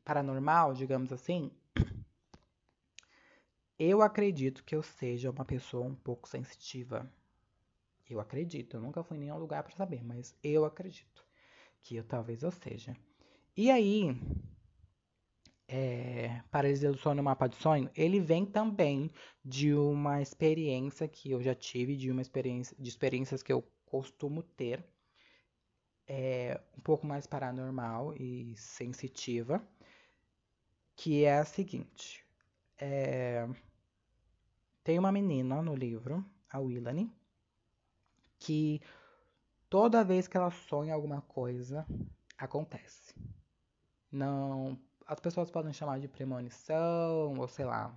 paranormal, 0.06 0.76
digamos 0.76 1.12
assim. 1.12 1.50
Eu 3.86 4.02
acredito 4.02 4.64
que 4.64 4.74
eu 4.74 4.82
seja 4.82 5.30
uma 5.30 5.44
pessoa 5.44 5.86
um 5.86 5.94
pouco 5.94 6.26
sensitiva. 6.30 7.12
Eu 8.10 8.22
acredito, 8.22 8.78
eu 8.78 8.82
nunca 8.82 9.04
fui 9.04 9.18
em 9.18 9.20
nenhum 9.20 9.38
lugar 9.38 9.62
para 9.62 9.76
saber, 9.76 10.02
mas 10.02 10.34
eu 10.42 10.64
acredito 10.64 11.28
que 11.82 11.98
eu 11.98 12.04
talvez 12.06 12.44
eu 12.44 12.52
seja. 12.52 12.96
E 13.58 13.70
aí, 13.70 14.16
é, 15.68 16.42
paralisia 16.50 16.94
do 16.94 16.98
sono 16.98 17.20
e 17.20 17.24
mapa 17.24 17.46
de 17.48 17.58
sonho, 17.58 17.92
ele 17.94 18.22
vem 18.22 18.46
também 18.46 19.12
de 19.44 19.74
uma 19.74 20.22
experiência 20.22 21.06
que 21.06 21.32
eu 21.32 21.42
já 21.42 21.54
tive, 21.54 21.98
de 21.98 22.10
uma 22.10 22.22
experiência, 22.22 22.78
de 22.80 22.88
experiências 22.88 23.44
que 23.44 23.52
eu 23.52 23.70
costumo 23.86 24.44
ter, 24.44 24.82
é, 26.08 26.58
um 26.78 26.80
pouco 26.80 27.06
mais 27.06 27.28
paranormal 27.28 28.16
e 28.16 28.56
sensitiva, 28.56 29.62
que 30.96 31.26
é 31.26 31.40
a 31.40 31.44
seguinte. 31.44 32.24
É, 32.80 33.46
tem 34.84 35.00
uma 35.00 35.12
menina 35.12 35.62
no 35.62 35.76
livro, 35.76 36.26
a 36.50 36.60
Willany, 36.60 37.12
que 38.38 38.82
toda 39.70 40.04
vez 40.04 40.28
que 40.28 40.38
ela 40.38 40.52
sonha 40.52 40.94
alguma 40.94 41.22
coisa, 41.22 41.86
acontece. 42.38 43.16
Não 44.12 44.78
as 45.06 45.20
pessoas 45.20 45.52
podem 45.52 45.74
chamar 45.74 46.00
de 46.00 46.08
premonição, 46.08 47.36
ou 47.38 47.48
sei 47.48 47.66
lá, 47.66 47.94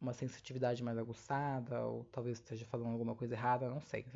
uma 0.00 0.12
sensitividade 0.12 0.82
mais 0.82 0.98
aguçada, 0.98 1.84
ou 1.84 2.04
talvez 2.06 2.38
esteja 2.38 2.66
falando 2.66 2.92
alguma 2.92 3.14
coisa 3.14 3.34
errada, 3.34 3.68
não 3.68 3.80
sei. 3.80 4.06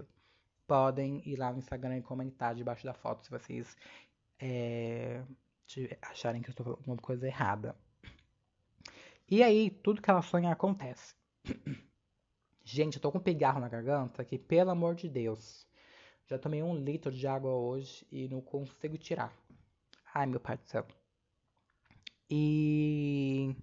Podem 0.67 1.21
ir 1.29 1.37
lá 1.37 1.53
no 1.53 1.59
Instagram 1.59 1.99
e 1.99 2.03
comentar 2.03 2.55
debaixo 2.55 2.85
da 2.85 2.95
foto 2.95 3.25
se 3.25 3.31
vocês 3.31 3.77
é, 4.39 5.23
acharem 6.03 6.43
que 6.43 6.49
eu 6.49 6.53
estou 6.53 6.65
falando 6.65 6.79
alguma 6.81 6.97
coisa 6.97 7.27
errada. 7.27 7.75
E 9.29 9.43
aí, 9.43 9.71
tudo 9.71 10.03
que 10.03 10.11
ela 10.11 10.23
sonha 10.23 10.51
acontece. 10.51 11.15
Gente, 12.65 12.97
eu 12.97 13.03
tô 13.03 13.11
com 13.11 13.19
um 13.19 13.23
pigarro 13.23 13.61
na 13.61 13.69
garganta 13.69 14.25
que, 14.25 14.39
pelo 14.39 14.71
amor 14.71 14.95
de 14.95 15.09
Deus, 15.09 15.67
já 16.27 16.39
tomei 16.39 16.63
um 16.63 16.77
litro 16.77 17.11
de 17.11 17.27
água 17.27 17.51
hoje 17.51 18.07
e 18.13 18.29
não 18.29 18.41
consigo 18.41 18.97
tirar. 18.97 19.33
Ai, 20.15 20.27
meu 20.27 20.39
pai 20.39 20.57
do 20.57 20.65
céu. 20.65 20.87
E 22.29 23.57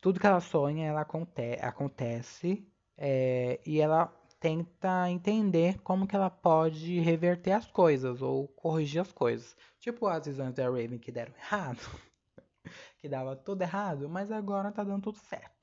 tudo 0.00 0.20
que 0.20 0.26
ela 0.26 0.40
sonha, 0.40 0.86
ela 0.86 1.00
aconte 1.00 1.58
acontece 1.62 2.66
é, 2.96 3.60
e 3.64 3.80
ela 3.80 4.06
tenta 4.38 5.10
entender 5.10 5.80
como 5.80 6.06
que 6.06 6.14
ela 6.14 6.30
pode 6.30 7.00
reverter 7.00 7.52
as 7.52 7.66
coisas 7.66 8.22
ou 8.22 8.46
corrigir 8.48 9.00
as 9.00 9.12
coisas. 9.12 9.56
Tipo 9.80 10.06
as 10.06 10.26
visões 10.26 10.54
da 10.54 10.64
Raven 10.64 10.98
que 10.98 11.10
deram 11.10 11.34
errado, 11.36 11.80
que 12.98 13.08
dava 13.08 13.34
tudo 13.34 13.62
errado, 13.62 14.08
mas 14.08 14.30
agora 14.30 14.70
tá 14.70 14.84
dando 14.84 15.04
tudo 15.04 15.18
certo. 15.18 15.57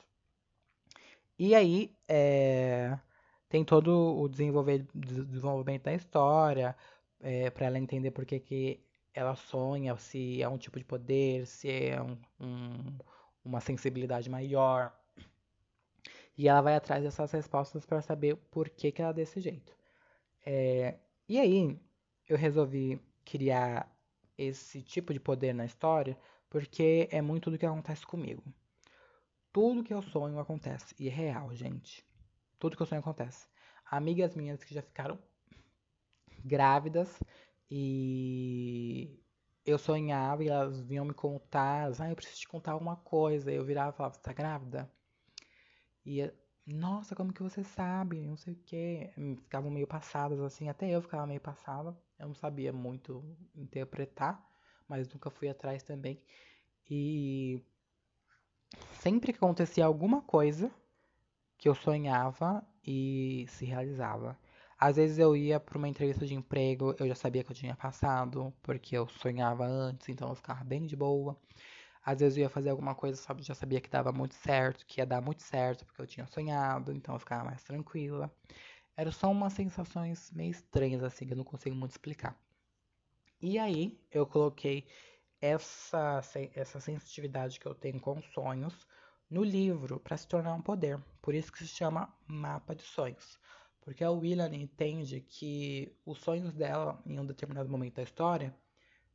E 1.38 1.54
aí 1.56 1.96
é, 2.08 2.98
tem 3.50 3.64
todo 3.64 4.18
o 4.18 4.28
desenvolvimento 4.30 5.84
da 5.84 5.94
história 5.94 6.76
é, 7.20 7.50
para 7.50 7.66
ela 7.68 7.80
entender 7.80 8.12
por 8.12 8.26
que, 8.26 8.40
que 8.40 8.86
ela 9.14 9.36
sonha, 9.36 9.96
se 9.98 10.42
é 10.42 10.48
um 10.50 10.58
tipo 10.58 10.78
de 10.80 10.86
poder, 10.86 11.46
se 11.48 11.70
é 11.72 12.02
um, 12.02 12.18
um, 12.40 12.98
uma 13.44 13.62
sensibilidade 13.62 14.30
maior. 14.30 14.94
E 16.38 16.48
ela 16.48 16.62
vai 16.62 16.76
atrás 16.76 17.04
dessas 17.04 17.32
respostas 17.32 17.86
para 17.86 18.02
saber 18.02 18.36
por 18.52 18.70
que, 18.70 18.92
que 18.92 19.02
ela 19.02 19.12
é 19.12 19.14
desse 19.14 19.40
jeito. 19.40 19.76
É, 20.46 20.96
e 21.28 21.40
aí, 21.40 21.80
eu 22.28 22.38
resolvi 22.38 23.02
criar 23.26 23.92
esse 24.38 24.82
tipo 24.82 25.14
de 25.14 25.20
poder 25.20 25.54
na 25.54 25.66
história 25.66 26.18
porque 26.50 27.08
é 27.12 27.22
muito 27.22 27.52
do 27.52 27.58
que 27.58 27.66
acontece 27.66 28.06
comigo. 28.06 28.44
Tudo 29.56 29.86
que 29.86 29.94
eu 29.94 30.02
sonho 30.02 30.38
acontece. 30.38 30.94
E 31.00 31.08
é 31.08 31.12
real, 31.12 31.56
gente. 31.56 32.06
Tudo 32.60 32.76
que 32.76 32.82
eu 32.82 32.86
sonho 32.86 33.00
acontece. 33.00 33.48
Amigas 33.90 34.36
minhas 34.36 34.62
que 34.62 34.74
já 34.74 34.82
ficaram 34.82 35.18
grávidas 36.44 37.24
e 37.72 39.18
eu 39.66 39.78
sonhava 39.78 40.44
e 40.44 40.50
elas 40.50 40.82
vinham 40.82 41.06
me 41.06 41.14
contar, 41.14 41.90
ah, 42.02 42.10
eu 42.10 42.18
preciso 42.18 42.42
te 42.42 42.50
contar 42.50 42.76
uma 42.76 42.98
coisa. 42.98 43.50
Eu 43.50 43.64
virava 43.64 43.92
e 43.92 43.96
falava, 43.96 44.16
você 44.16 44.22
tá 44.22 44.34
grávida? 44.34 44.92
E, 46.06 46.30
nossa, 46.68 47.16
como 47.16 47.32
que 47.32 47.42
você 47.42 47.64
sabe? 47.64 48.28
Não 48.28 48.36
sei 48.36 48.56
o 48.56 48.60
quê. 48.66 49.14
Ficavam 49.38 49.72
meio 49.72 49.88
passadas 49.88 50.42
assim, 50.42 50.68
até 50.68 50.90
eu 50.90 51.02
ficava 51.02 51.26
meio 51.26 51.40
passada. 51.40 51.98
Eu 52.20 52.28
não 52.28 52.36
sabia 52.36 52.74
muito 52.74 53.24
interpretar, 53.56 54.46
mas 54.86 55.08
nunca 55.08 55.30
fui 55.30 55.48
atrás 55.48 55.82
também. 55.82 56.22
E 56.90 57.64
sempre 59.00 59.32
que 59.32 59.38
acontecia 59.38 59.86
alguma 59.86 60.22
coisa 60.22 60.72
que 61.58 61.70
eu 61.70 61.76
sonhava 61.76 62.66
e 62.86 63.46
se 63.50 63.66
realizava. 63.66 64.38
Às 64.78 64.98
vezes 64.98 65.18
eu 65.18 65.36
ia 65.36 65.60
para 65.60 65.78
uma 65.78 65.88
entrevista 65.88 66.26
de 66.26 66.36
emprego, 66.36 66.94
eu 67.00 67.08
já 67.08 67.16
sabia 67.16 67.44
que 67.44 67.52
eu 67.52 67.56
tinha 67.56 67.76
passado, 67.76 68.54
porque 68.62 68.98
eu 68.98 69.08
sonhava 69.08 69.66
antes, 69.66 70.10
então 70.10 70.30
eu 70.30 70.36
ficava 70.36 70.64
bem 70.64 70.86
de 70.86 70.96
boa. 70.96 71.38
Às 72.06 72.20
vezes 72.20 72.38
eu 72.38 72.44
ia 72.44 72.50
fazer 72.50 72.70
alguma 72.70 72.94
coisa, 72.94 73.18
sabe, 73.18 73.42
já 73.42 73.56
sabia 73.56 73.82
que 73.82 73.90
dava 73.90 74.12
muito 74.12 74.36
certo, 74.36 74.86
que 74.86 75.02
ia 75.02 75.06
dar 75.06 75.22
muito 75.22 75.42
certo, 75.42 75.86
porque 75.86 76.02
eu 76.02 76.08
tinha 76.08 76.28
sonhado, 76.28 76.92
então 76.92 77.16
eu 77.16 77.20
ficava 77.20 77.44
mais 77.46 77.64
tranquila. 77.64 78.32
Eram 78.98 79.12
só 79.12 79.32
umas 79.32 79.54
sensações 79.54 80.32
meio 80.32 80.52
estranhas, 80.52 81.04
assim, 81.04 81.26
que 81.26 81.34
eu 81.34 81.38
não 81.38 81.44
consigo 81.44 81.76
muito 81.76 81.92
explicar. 81.92 82.38
E 83.42 83.58
aí 83.58 84.00
eu 84.12 84.26
coloquei 84.26 84.86
essa, 85.42 86.22
essa 86.54 86.80
sensitividade 86.80 87.60
que 87.60 87.66
eu 87.66 87.76
tenho 87.76 88.00
com 88.00 88.22
sonhos 88.22 88.88
no 89.30 89.44
livro 89.44 90.00
para 90.00 90.18
se 90.18 90.28
tornar 90.28 90.54
um 90.54 90.62
poder. 90.62 91.00
Por 91.22 91.34
isso 91.34 91.52
que 91.52 91.60
se 91.60 91.68
chama 91.68 92.14
Mapa 92.28 92.76
de 92.76 92.84
Sonhos. 92.84 93.40
Porque 93.82 94.04
a 94.04 94.12
William 94.12 94.54
entende 94.54 95.22
que 95.22 95.96
os 96.06 96.20
sonhos 96.20 96.54
dela, 96.54 97.02
em 97.06 97.20
um 97.20 97.26
determinado 97.26 97.70
momento 97.70 97.96
da 97.96 98.04
história, 98.04 98.56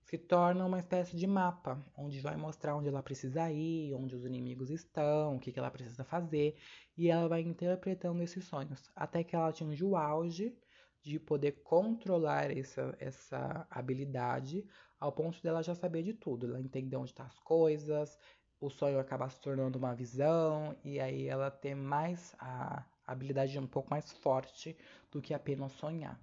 se 0.02 0.18
tornam 0.18 0.66
uma 0.66 0.78
espécie 0.78 1.16
de 1.16 1.26
mapa, 1.26 1.84
onde 1.96 2.20
vai 2.20 2.36
mostrar 2.36 2.74
onde 2.76 2.88
ela 2.88 3.02
precisa 3.02 3.50
ir, 3.50 3.94
onde 3.94 4.16
os 4.16 4.24
inimigos 4.24 4.70
estão, 4.70 5.36
o 5.36 5.40
que, 5.40 5.52
que 5.52 5.58
ela 5.58 5.70
precisa 5.70 6.04
fazer, 6.04 6.56
e 6.96 7.08
ela 7.08 7.28
vai 7.28 7.42
interpretando 7.42 8.22
esses 8.22 8.44
sonhos, 8.44 8.90
até 8.94 9.22
que 9.22 9.36
ela 9.36 9.48
atinge 9.48 9.84
o 9.84 9.96
auge 9.96 10.56
de 11.02 11.18
poder 11.18 11.62
controlar 11.62 12.50
essa, 12.56 12.94
essa 12.98 13.66
habilidade 13.70 14.66
ao 15.00 15.10
ponto 15.10 15.42
dela 15.42 15.62
já 15.62 15.74
saber 15.74 16.02
de 16.02 16.12
tudo. 16.12 16.46
Ela 16.46 16.60
entender 16.60 16.96
onde 16.96 17.10
estão 17.10 17.24
tá 17.24 17.32
as 17.32 17.38
coisas, 17.40 18.18
o 18.60 18.68
sonho 18.68 19.00
acaba 19.00 19.28
se 19.30 19.40
tornando 19.40 19.78
uma 19.78 19.94
visão, 19.94 20.76
e 20.84 21.00
aí 21.00 21.26
ela 21.26 21.50
tem 21.50 21.74
mais 21.74 22.34
a 22.38 22.84
habilidade 23.06 23.58
um 23.58 23.66
pouco 23.66 23.90
mais 23.90 24.12
forte 24.12 24.76
do 25.10 25.22
que 25.22 25.32
apenas 25.32 25.72
sonhar. 25.72 26.20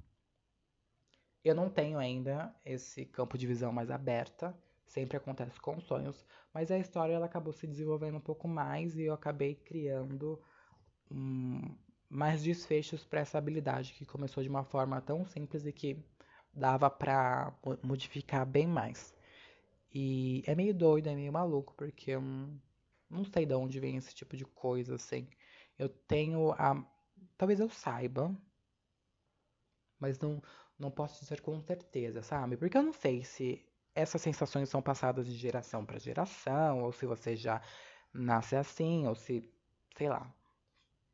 Eu 1.44 1.56
não 1.56 1.70
tenho 1.70 1.98
ainda 1.98 2.54
esse 2.64 3.06
campo 3.06 3.38
de 3.38 3.48
visão 3.48 3.72
mais 3.72 3.90
aberta, 3.90 4.56
sempre 4.86 5.18
acontece 5.18 5.60
com 5.60 5.80
sonhos, 5.80 6.26
mas 6.54 6.72
a 6.72 6.78
história 6.78 7.14
ela 7.14 7.26
acabou 7.26 7.54
se 7.54 7.66
desenvolvendo 7.66 8.18
um 8.18 8.22
pouco 8.22 8.48
mais 8.48 8.98
e 8.98 9.04
eu 9.04 9.14
acabei 9.14 9.56
criando 9.56 10.40
mais 12.10 12.44
desfechos 12.44 13.04
para 13.04 13.22
essa 13.22 13.38
habilidade 13.38 13.94
que 13.94 14.06
começou 14.06 14.44
de 14.44 14.50
uma 14.50 14.64
forma 14.64 15.02
tão 15.02 15.26
simples 15.26 15.66
e 15.66 15.72
que 15.72 16.04
dava 16.54 16.90
para 16.90 17.54
modificar 17.84 18.46
bem 18.46 18.68
mais. 18.68 19.16
E 19.94 20.44
é 20.46 20.56
meio 20.56 20.74
doido, 20.74 21.08
é 21.08 21.16
meio 21.16 21.32
maluco, 21.32 21.74
porque 21.76 22.12
eu 22.12 22.22
não 23.10 23.24
sei 23.26 23.46
de 23.46 23.54
onde 23.56 23.80
vem 23.80 23.98
esse 23.98 24.14
tipo 24.14 24.36
de 24.38 24.46
coisa, 24.46 24.96
assim. 24.96 25.28
Eu 25.78 25.90
tenho 25.90 26.52
a. 26.54 26.76
Talvez 27.38 27.60
eu 27.60 27.70
saiba, 27.70 28.36
mas 30.00 30.20
não, 30.20 30.42
não 30.78 30.92
posso 30.92 31.20
dizer 31.22 31.42
com 31.42 31.60
certeza, 31.62 32.22
sabe? 32.22 32.58
Porque 32.58 32.78
eu 32.78 32.84
não 32.84 32.94
sei 32.94 33.24
se 33.24 33.66
essas 33.96 34.22
sensações 34.22 34.70
são 34.70 34.82
passadas 34.82 35.26
de 35.26 35.36
geração 35.36 35.86
para 35.86 36.00
geração, 36.00 36.84
ou 36.84 36.92
se 36.92 37.06
você 37.06 37.36
já 37.36 37.62
nasce 38.14 38.56
assim, 38.56 39.08
ou 39.08 39.16
se, 39.16 39.52
sei 39.96 40.10
lá, 40.10 40.32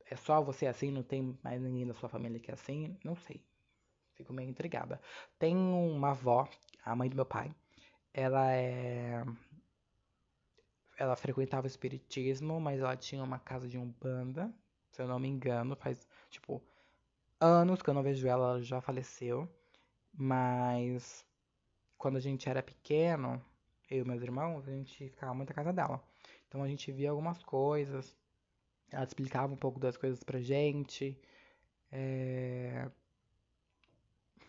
é 0.09 0.15
só 0.15 0.41
você 0.41 0.67
assim, 0.67 0.91
não 0.91 1.03
tem 1.03 1.37
mais 1.43 1.61
ninguém 1.61 1.87
da 1.87 1.93
sua 1.93 2.09
família 2.09 2.39
que 2.39 2.51
é 2.51 2.53
assim, 2.53 2.97
não 3.03 3.15
sei. 3.15 3.43
Fico 4.23 4.33
meio 4.33 4.49
intrigada. 4.49 5.01
Tem 5.37 5.55
uma 5.55 6.11
avó, 6.11 6.47
a 6.85 6.95
mãe 6.95 7.09
do 7.09 7.15
meu 7.15 7.25
pai. 7.25 7.53
Ela 8.13 8.53
é. 8.53 9.23
Ela 10.97 11.15
frequentava 11.15 11.65
o 11.65 11.67
espiritismo, 11.67 12.59
mas 12.59 12.79
ela 12.79 12.95
tinha 12.95 13.23
uma 13.23 13.37
casa 13.37 13.67
de 13.67 13.77
umbanda, 13.77 14.53
se 14.91 15.01
eu 15.01 15.07
não 15.07 15.19
me 15.19 15.27
engano, 15.27 15.75
faz 15.75 16.07
tipo 16.29 16.63
anos 17.39 17.81
que 17.81 17.89
eu 17.89 17.93
não 17.93 18.03
vejo 18.03 18.27
ela, 18.27 18.51
ela 18.51 18.61
já 18.61 18.79
faleceu. 18.79 19.49
Mas 20.13 21.25
quando 21.97 22.17
a 22.17 22.21
gente 22.21 22.47
era 22.47 22.63
pequeno, 22.63 23.43
eu 23.89 24.05
e 24.05 24.07
meus 24.07 24.21
irmãos, 24.21 24.67
a 24.67 24.71
gente 24.71 25.09
ficava 25.09 25.33
muito 25.33 25.49
na 25.49 25.55
casa 25.55 25.73
dela. 25.73 26.01
Então 26.47 26.63
a 26.63 26.67
gente 26.67 26.91
via 26.91 27.09
algumas 27.09 27.43
coisas, 27.43 28.15
ela 28.91 29.03
explicava 29.03 29.51
um 29.51 29.57
pouco 29.57 29.79
das 29.79 29.97
coisas 29.97 30.23
pra 30.23 30.39
gente. 30.39 31.19
É... 31.91 32.89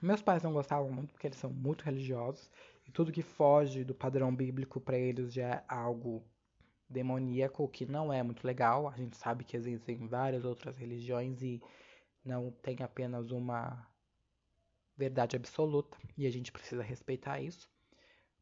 Meus 0.04 0.20
pais 0.20 0.42
não 0.42 0.52
gostavam 0.52 0.90
muito 0.92 1.12
porque 1.12 1.26
eles 1.26 1.38
são 1.38 1.50
muito 1.50 1.82
religiosos 1.82 2.50
e 2.86 2.90
tudo 2.92 3.10
que 3.10 3.22
foge 3.22 3.84
do 3.84 3.94
padrão 3.94 4.34
bíblico 4.36 4.78
para 4.78 4.98
eles 4.98 5.32
já 5.32 5.54
é 5.54 5.64
algo 5.66 6.22
demoníaco, 6.86 7.66
que 7.68 7.86
não 7.86 8.12
é 8.12 8.22
muito 8.22 8.46
legal. 8.46 8.86
A 8.86 8.96
gente 8.98 9.16
sabe 9.16 9.44
que 9.44 9.56
existem 9.56 10.06
várias 10.06 10.44
outras 10.44 10.76
religiões 10.76 11.40
e 11.40 11.62
não 12.22 12.50
tem 12.50 12.76
apenas 12.82 13.30
uma 13.30 13.88
verdade 14.94 15.36
absoluta 15.36 15.96
e 16.18 16.26
a 16.26 16.30
gente 16.30 16.52
precisa 16.52 16.82
respeitar 16.82 17.40
isso. 17.40 17.66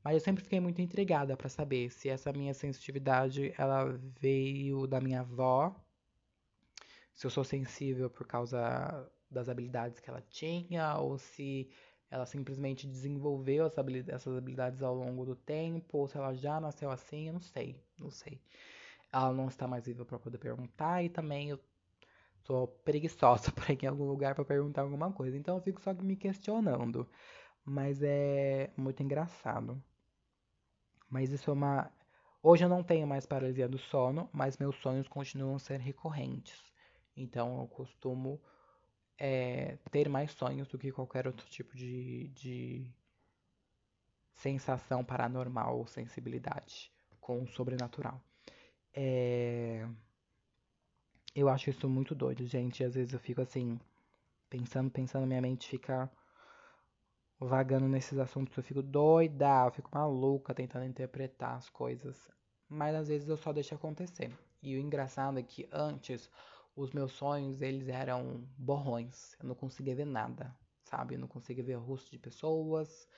Mas 0.03 0.15
eu 0.15 0.21
sempre 0.21 0.43
fiquei 0.43 0.59
muito 0.59 0.83
intrigada 0.83 1.37
para 1.37 1.49
saber 1.49 1.91
se 1.93 2.09
essa 2.09 2.33
minha 2.33 2.55
sensitividade 2.55 3.55
ela 3.57 4.01
veio 4.21 4.85
da 4.89 5.01
minha 5.01 5.21
avó 5.21 5.73
se 7.15 7.25
eu 7.25 7.31
sou 7.31 7.45
sensível 7.45 8.11
por 8.11 8.27
causa 8.27 9.09
das 9.33 9.49
habilidades 9.49 10.01
que 10.01 10.11
ela 10.11 10.23
tinha, 10.29 10.97
ou 10.99 11.19
se 11.19 11.71
ela 12.11 12.27
simplesmente 12.27 12.87
desenvolveu 12.87 13.67
essas 14.09 14.37
habilidades 14.37 14.83
ao 14.83 14.95
longo 14.95 15.25
do 15.25 15.35
tempo, 15.35 15.99
ou 15.99 16.09
se 16.09 16.17
ela 16.17 16.35
já 16.35 16.61
nasceu 16.61 16.91
assim, 16.91 17.29
eu 17.29 17.33
não 17.33 17.41
sei, 17.41 17.83
não 17.99 18.11
sei. 18.11 18.41
Ela 19.13 19.33
não 19.33 19.49
está 19.49 19.67
mais 19.67 19.87
viva 19.87 20.05
para 20.05 20.19
poder 20.19 20.39
perguntar 20.39 21.03
e 21.03 21.09
também 21.09 21.51
eu 21.51 21.61
sou 22.43 22.69
preguiçosa 22.69 23.51
para 23.53 23.73
ir 23.73 23.83
em 23.83 23.87
algum 23.87 24.05
lugar 24.05 24.35
para 24.35 24.45
perguntar 24.45 24.83
alguma 24.83 25.11
coisa, 25.13 25.37
então 25.37 25.57
eu 25.57 25.63
fico 25.63 25.81
só 25.81 25.95
me 25.95 26.17
questionando. 26.17 27.09
Mas 27.65 28.03
é 28.03 28.71
muito 28.77 29.03
engraçado. 29.03 29.83
Mas 31.09 31.31
isso 31.31 31.51
é 31.51 31.53
uma. 31.53 31.91
Hoje 32.43 32.65
eu 32.65 32.69
não 32.69 32.83
tenho 32.83 33.07
mais 33.07 33.25
paralisia 33.25 33.69
do 33.69 33.79
sono, 33.79 34.29
mas 34.33 34.59
meus 34.59 34.75
sonhos 34.77 35.07
continuam 35.07 35.57
a 35.57 35.59
ser 35.61 35.79
recorrentes. 35.79 36.61
Então 37.17 37.61
eu 37.61 37.69
costumo 37.69 38.41
é, 39.25 39.79
ter 39.93 40.09
mais 40.09 40.33
sonhos 40.33 40.67
do 40.67 40.77
que 40.77 40.91
qualquer 40.91 41.29
outro 41.29 41.47
tipo 41.47 41.77
de, 41.77 42.27
de 42.31 42.85
sensação 44.35 45.05
paranormal 45.05 45.79
ou 45.79 45.87
sensibilidade 45.87 46.91
com 47.21 47.41
o 47.41 47.47
sobrenatural. 47.47 48.21
É... 48.93 49.87
Eu 51.33 51.49
acho 51.49 51.71
isso 51.71 51.89
muito 51.89 52.17
doido, 52.17 52.45
gente. 52.45 52.83
Às 52.83 52.97
vezes 52.97 53.13
eu 53.13 53.21
fico 53.21 53.41
assim, 53.41 53.79
pensando, 54.51 54.91
pensando, 54.91 55.25
minha 55.25 55.41
mente 55.41 55.69
fica 55.69 56.11
vagando 57.39 57.87
nesses 57.87 58.19
assuntos. 58.19 58.57
Eu 58.57 58.65
fico 58.65 58.83
doida, 58.83 59.67
eu 59.67 59.71
fico 59.71 59.89
maluca 59.95 60.53
tentando 60.53 60.85
interpretar 60.85 61.55
as 61.55 61.69
coisas. 61.71 62.29
Mas 62.69 62.97
às 62.97 63.07
vezes 63.07 63.29
eu 63.29 63.37
só 63.37 63.53
deixo 63.53 63.73
acontecer. 63.73 64.37
E 64.61 64.75
o 64.77 64.81
engraçado 64.81 65.39
é 65.39 65.45
que 65.45 65.69
antes 65.71 66.29
os 66.75 66.91
meus 66.93 67.13
sonhos, 67.13 67.61
eles 67.61 67.89
eram 67.89 68.47
borrões. 68.57 69.37
Eu 69.41 69.49
não 69.49 69.55
conseguia 69.55 69.95
ver 69.95 70.07
nada, 70.07 70.55
sabe? 70.85 71.15
Eu 71.15 71.19
não 71.19 71.29
conseguia 71.29 71.65
ver 71.65 71.75
rosto 71.75 72.11
de 72.11 72.19
pessoas, 72.19 73.09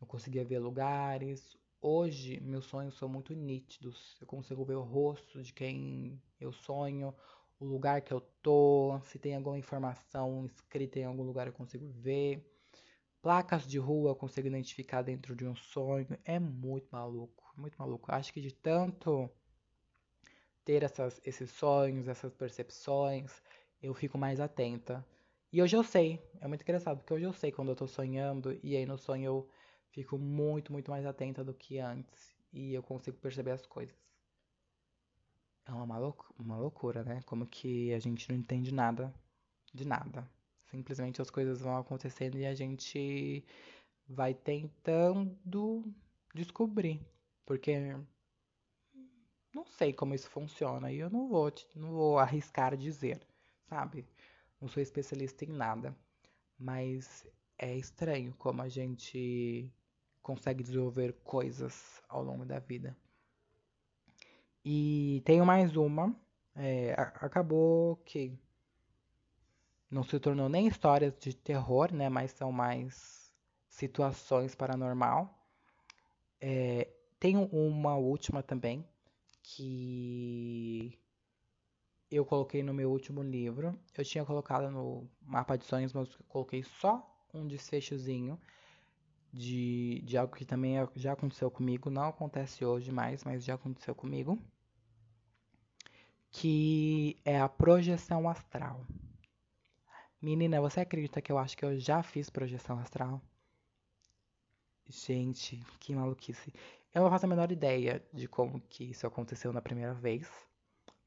não 0.00 0.08
conseguia 0.08 0.44
ver 0.44 0.58
lugares. 0.58 1.56
Hoje, 1.80 2.40
meus 2.40 2.64
sonhos 2.64 2.96
são 2.96 3.08
muito 3.08 3.34
nítidos. 3.34 4.16
Eu 4.20 4.26
consigo 4.26 4.64
ver 4.64 4.74
o 4.74 4.82
rosto 4.82 5.42
de 5.42 5.52
quem 5.52 6.20
eu 6.40 6.52
sonho, 6.52 7.14
o 7.58 7.64
lugar 7.64 8.00
que 8.02 8.12
eu 8.12 8.20
tô, 8.42 8.98
se 9.04 9.18
tem 9.18 9.34
alguma 9.34 9.58
informação 9.58 10.44
escrita 10.46 10.98
em 10.98 11.04
algum 11.04 11.22
lugar 11.22 11.46
eu 11.46 11.52
consigo 11.52 11.88
ver. 11.88 12.44
Placas 13.22 13.66
de 13.66 13.78
rua 13.78 14.10
eu 14.10 14.16
consigo 14.16 14.46
identificar 14.46 15.02
dentro 15.02 15.34
de 15.34 15.46
um 15.46 15.54
sonho. 15.56 16.06
É 16.24 16.38
muito 16.38 16.88
maluco, 16.90 17.52
muito 17.56 17.76
maluco. 17.78 18.12
Acho 18.12 18.32
que 18.32 18.40
de 18.40 18.52
tanto 18.52 19.30
ter 20.66 20.82
essas, 20.82 21.20
esses 21.24 21.50
sonhos, 21.50 22.08
essas 22.08 22.34
percepções, 22.34 23.42
eu 23.80 23.94
fico 23.94 24.18
mais 24.18 24.40
atenta. 24.40 25.06
E 25.52 25.62
hoje 25.62 25.76
eu 25.76 25.84
sei, 25.84 26.20
é 26.40 26.48
muito 26.48 26.62
engraçado, 26.62 26.98
porque 26.98 27.14
hoje 27.14 27.24
eu 27.24 27.32
sei 27.32 27.52
quando 27.52 27.70
eu 27.70 27.76
tô 27.76 27.86
sonhando, 27.86 28.58
e 28.62 28.76
aí 28.76 28.84
no 28.84 28.98
sonho 28.98 29.24
eu 29.24 29.48
fico 29.90 30.18
muito, 30.18 30.72
muito 30.72 30.90
mais 30.90 31.06
atenta 31.06 31.44
do 31.44 31.54
que 31.54 31.78
antes, 31.78 32.36
e 32.52 32.74
eu 32.74 32.82
consigo 32.82 33.16
perceber 33.18 33.52
as 33.52 33.64
coisas. 33.64 33.96
É 35.64 35.72
uma, 35.72 35.84
uma 36.38 36.58
loucura, 36.58 37.04
né? 37.04 37.22
Como 37.26 37.46
que 37.46 37.92
a 37.94 37.98
gente 37.98 38.28
não 38.28 38.36
entende 38.36 38.74
nada 38.74 39.14
de 39.72 39.86
nada. 39.86 40.28
Simplesmente 40.64 41.22
as 41.22 41.30
coisas 41.30 41.60
vão 41.60 41.76
acontecendo 41.76 42.36
e 42.38 42.46
a 42.46 42.54
gente 42.54 43.44
vai 44.08 44.34
tentando 44.34 45.84
descobrir. 46.34 47.00
Porque 47.44 47.96
não 49.56 49.64
sei 49.64 49.90
como 49.90 50.14
isso 50.14 50.28
funciona 50.28 50.92
e 50.92 50.98
eu 50.98 51.08
não 51.08 51.28
vou, 51.28 51.50
não 51.74 51.90
vou 51.90 52.18
arriscar 52.18 52.76
dizer, 52.76 53.26
sabe? 53.70 54.06
Não 54.60 54.68
sou 54.68 54.82
especialista 54.82 55.46
em 55.46 55.48
nada, 55.48 55.96
mas 56.58 57.26
é 57.58 57.74
estranho 57.74 58.34
como 58.36 58.60
a 58.60 58.68
gente 58.68 59.72
consegue 60.22 60.62
desenvolver 60.62 61.14
coisas 61.24 62.02
ao 62.06 62.22
longo 62.22 62.44
da 62.44 62.58
vida. 62.58 62.94
E 64.62 65.22
tenho 65.24 65.46
mais 65.46 65.74
uma. 65.74 66.14
É, 66.54 66.92
acabou 66.98 67.96
que 68.04 68.38
não 69.90 70.02
se 70.02 70.20
tornou 70.20 70.50
nem 70.50 70.66
histórias 70.66 71.18
de 71.18 71.34
terror, 71.34 71.94
né? 71.94 72.10
Mas 72.10 72.32
são 72.32 72.52
mais 72.52 73.32
situações 73.70 74.54
paranormal. 74.54 75.34
É, 76.40 76.90
tenho 77.18 77.46
uma 77.46 77.96
última 77.96 78.42
também 78.42 78.86
que 79.46 80.98
eu 82.10 82.24
coloquei 82.24 82.62
no 82.62 82.74
meu 82.74 82.90
último 82.90 83.22
livro. 83.22 83.78
Eu 83.96 84.04
tinha 84.04 84.24
colocado 84.24 84.70
no 84.70 85.08
mapa 85.22 85.56
de 85.56 85.64
sonhos, 85.64 85.92
mas 85.92 86.08
coloquei 86.28 86.64
só 86.64 87.08
um 87.32 87.46
desfechozinho 87.46 88.40
de, 89.32 90.02
de 90.04 90.16
algo 90.18 90.34
que 90.34 90.44
também 90.44 90.76
já 90.96 91.12
aconteceu 91.12 91.50
comigo. 91.50 91.90
Não 91.90 92.08
acontece 92.08 92.64
hoje 92.64 92.90
mais, 92.90 93.22
mas 93.22 93.44
já 93.44 93.54
aconteceu 93.54 93.94
comigo. 93.94 94.36
Que 96.30 97.16
é 97.24 97.40
a 97.40 97.48
projeção 97.48 98.28
astral. 98.28 98.84
Menina, 100.20 100.60
você 100.60 100.80
acredita 100.80 101.22
que 101.22 101.30
eu 101.30 101.38
acho 101.38 101.56
que 101.56 101.64
eu 101.64 101.78
já 101.78 102.02
fiz 102.02 102.28
projeção 102.28 102.78
astral? 102.80 103.22
Gente, 104.88 105.62
que 105.80 105.94
maluquice. 105.94 106.52
Eu 106.96 107.02
não 107.02 107.10
faço 107.10 107.26
a 107.26 107.28
menor 107.28 107.52
ideia 107.52 108.02
de 108.10 108.26
como 108.26 108.58
que 108.58 108.84
isso 108.84 109.06
aconteceu 109.06 109.52
na 109.52 109.60
primeira 109.60 109.92
vez, 109.92 110.26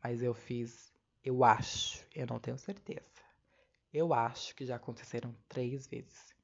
mas 0.04 0.22
eu 0.22 0.36
fiz, 0.36 0.94
eu 1.24 1.44
acho, 1.44 2.06
eu 2.14 2.28
não 2.28 2.38
tenho 2.38 2.60
certeza. 2.60 3.24
Eu 3.92 4.14
acho 4.14 4.56
que 4.56 4.68
já 4.68 4.76
aconteceram 4.76 5.36
três 5.48 5.88
vezes. 5.88 6.36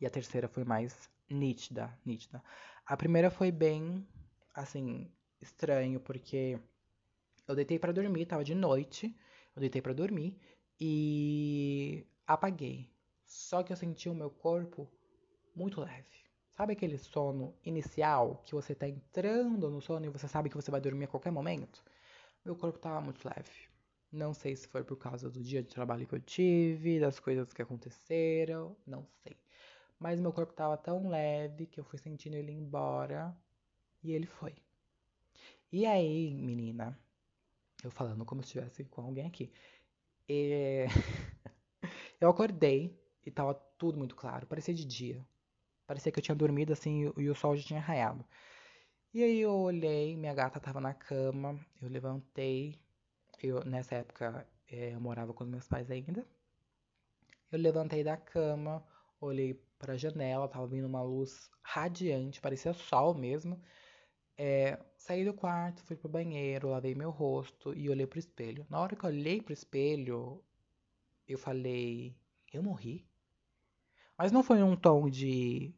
E 0.00 0.06
a 0.06 0.10
terceira 0.10 0.48
foi 0.48 0.64
mais 0.64 1.10
nítida, 1.28 1.94
nítida. 2.06 2.42
A 2.86 2.96
primeira 2.96 3.30
foi 3.30 3.52
bem, 3.52 4.08
assim, 4.54 5.12
estranho, 5.42 6.00
porque 6.00 6.58
eu 7.46 7.54
deitei 7.54 7.78
para 7.78 7.92
dormir, 7.92 8.24
tava 8.24 8.42
de 8.42 8.54
noite, 8.54 9.14
eu 9.54 9.60
deitei 9.60 9.82
para 9.82 9.92
dormir 9.92 10.40
e 10.80 12.06
apaguei. 12.26 12.90
Só 13.26 13.62
que 13.62 13.74
eu 13.74 13.76
senti 13.76 14.08
o 14.08 14.14
meu 14.14 14.30
corpo 14.30 14.90
muito 15.54 15.82
leve. 15.82 16.25
Sabe 16.56 16.72
aquele 16.72 16.96
sono 16.96 17.54
inicial 17.62 18.42
que 18.46 18.54
você 18.54 18.74
tá 18.74 18.88
entrando 18.88 19.70
no 19.70 19.82
sono 19.82 20.06
e 20.06 20.08
você 20.08 20.26
sabe 20.26 20.48
que 20.48 20.56
você 20.56 20.70
vai 20.70 20.80
dormir 20.80 21.04
a 21.04 21.08
qualquer 21.08 21.30
momento? 21.30 21.84
Meu 22.42 22.56
corpo 22.56 22.78
tava 22.78 22.98
muito 23.02 23.22
leve. 23.28 23.68
Não 24.10 24.32
sei 24.32 24.56
se 24.56 24.66
foi 24.66 24.82
por 24.82 24.96
causa 24.96 25.28
do 25.28 25.42
dia 25.42 25.62
de 25.62 25.68
trabalho 25.68 26.06
que 26.06 26.14
eu 26.14 26.20
tive, 26.20 26.98
das 26.98 27.20
coisas 27.20 27.52
que 27.52 27.60
aconteceram, 27.60 28.74
não 28.86 29.06
sei. 29.22 29.36
Mas 29.98 30.18
meu 30.18 30.32
corpo 30.32 30.54
tava 30.54 30.78
tão 30.78 31.08
leve 31.08 31.66
que 31.66 31.78
eu 31.78 31.84
fui 31.84 31.98
sentindo 31.98 32.36
ele 32.36 32.52
embora 32.52 33.36
e 34.02 34.12
ele 34.12 34.26
foi. 34.26 34.54
E 35.70 35.84
aí, 35.84 36.32
menina, 36.34 36.98
eu 37.84 37.90
falando 37.90 38.24
como 38.24 38.42
se 38.42 38.46
estivesse 38.46 38.84
com 38.84 39.02
alguém 39.02 39.26
aqui. 39.26 39.52
E... 40.26 40.86
eu 42.18 42.30
acordei 42.30 42.98
e 43.26 43.30
tava 43.30 43.52
tudo 43.76 43.98
muito 43.98 44.16
claro, 44.16 44.46
parecia 44.46 44.72
de 44.72 44.86
dia. 44.86 45.22
Parecia 45.86 46.10
que 46.12 46.18
eu 46.18 46.22
tinha 46.22 46.34
dormido 46.34 46.72
assim 46.72 47.12
e 47.16 47.28
o 47.30 47.34
sol 47.34 47.56
já 47.56 47.62
tinha 47.62 47.80
raiado. 47.80 48.24
E 49.14 49.22
aí 49.22 49.40
eu 49.40 49.52
olhei, 49.52 50.16
minha 50.16 50.34
gata 50.34 50.60
tava 50.60 50.80
na 50.80 50.92
cama, 50.92 51.58
eu 51.80 51.88
levantei. 51.88 52.78
Eu, 53.42 53.64
nessa 53.64 53.96
época 53.96 54.46
é, 54.68 54.94
eu 54.94 55.00
morava 55.00 55.32
com 55.32 55.44
meus 55.44 55.66
pais 55.68 55.90
ainda. 55.90 56.26
Eu 57.50 57.58
levantei 57.58 58.02
da 58.04 58.16
cama, 58.16 58.84
olhei 59.20 59.54
para 59.78 59.94
a 59.94 59.96
janela, 59.96 60.48
tava 60.48 60.66
vindo 60.66 60.86
uma 60.86 61.02
luz 61.02 61.50
radiante, 61.62 62.40
parecia 62.40 62.72
sol 62.72 63.14
mesmo. 63.14 63.60
É, 64.36 64.78
saí 64.98 65.24
do 65.24 65.32
quarto, 65.32 65.82
fui 65.84 65.96
pro 65.96 66.08
banheiro, 66.08 66.68
lavei 66.68 66.94
meu 66.94 67.10
rosto 67.10 67.72
e 67.74 67.88
olhei 67.88 68.06
pro 68.06 68.18
espelho. 68.18 68.66
Na 68.68 68.80
hora 68.80 68.94
que 68.96 69.04
eu 69.04 69.10
olhei 69.10 69.40
pro 69.40 69.52
espelho, 69.52 70.44
eu 71.26 71.38
falei: 71.38 72.14
Eu 72.52 72.62
morri? 72.62 73.05
Mas 74.18 74.32
não 74.32 74.42
foi 74.42 74.62
um 74.62 74.76
tom 74.76 75.08
de 75.10 75.74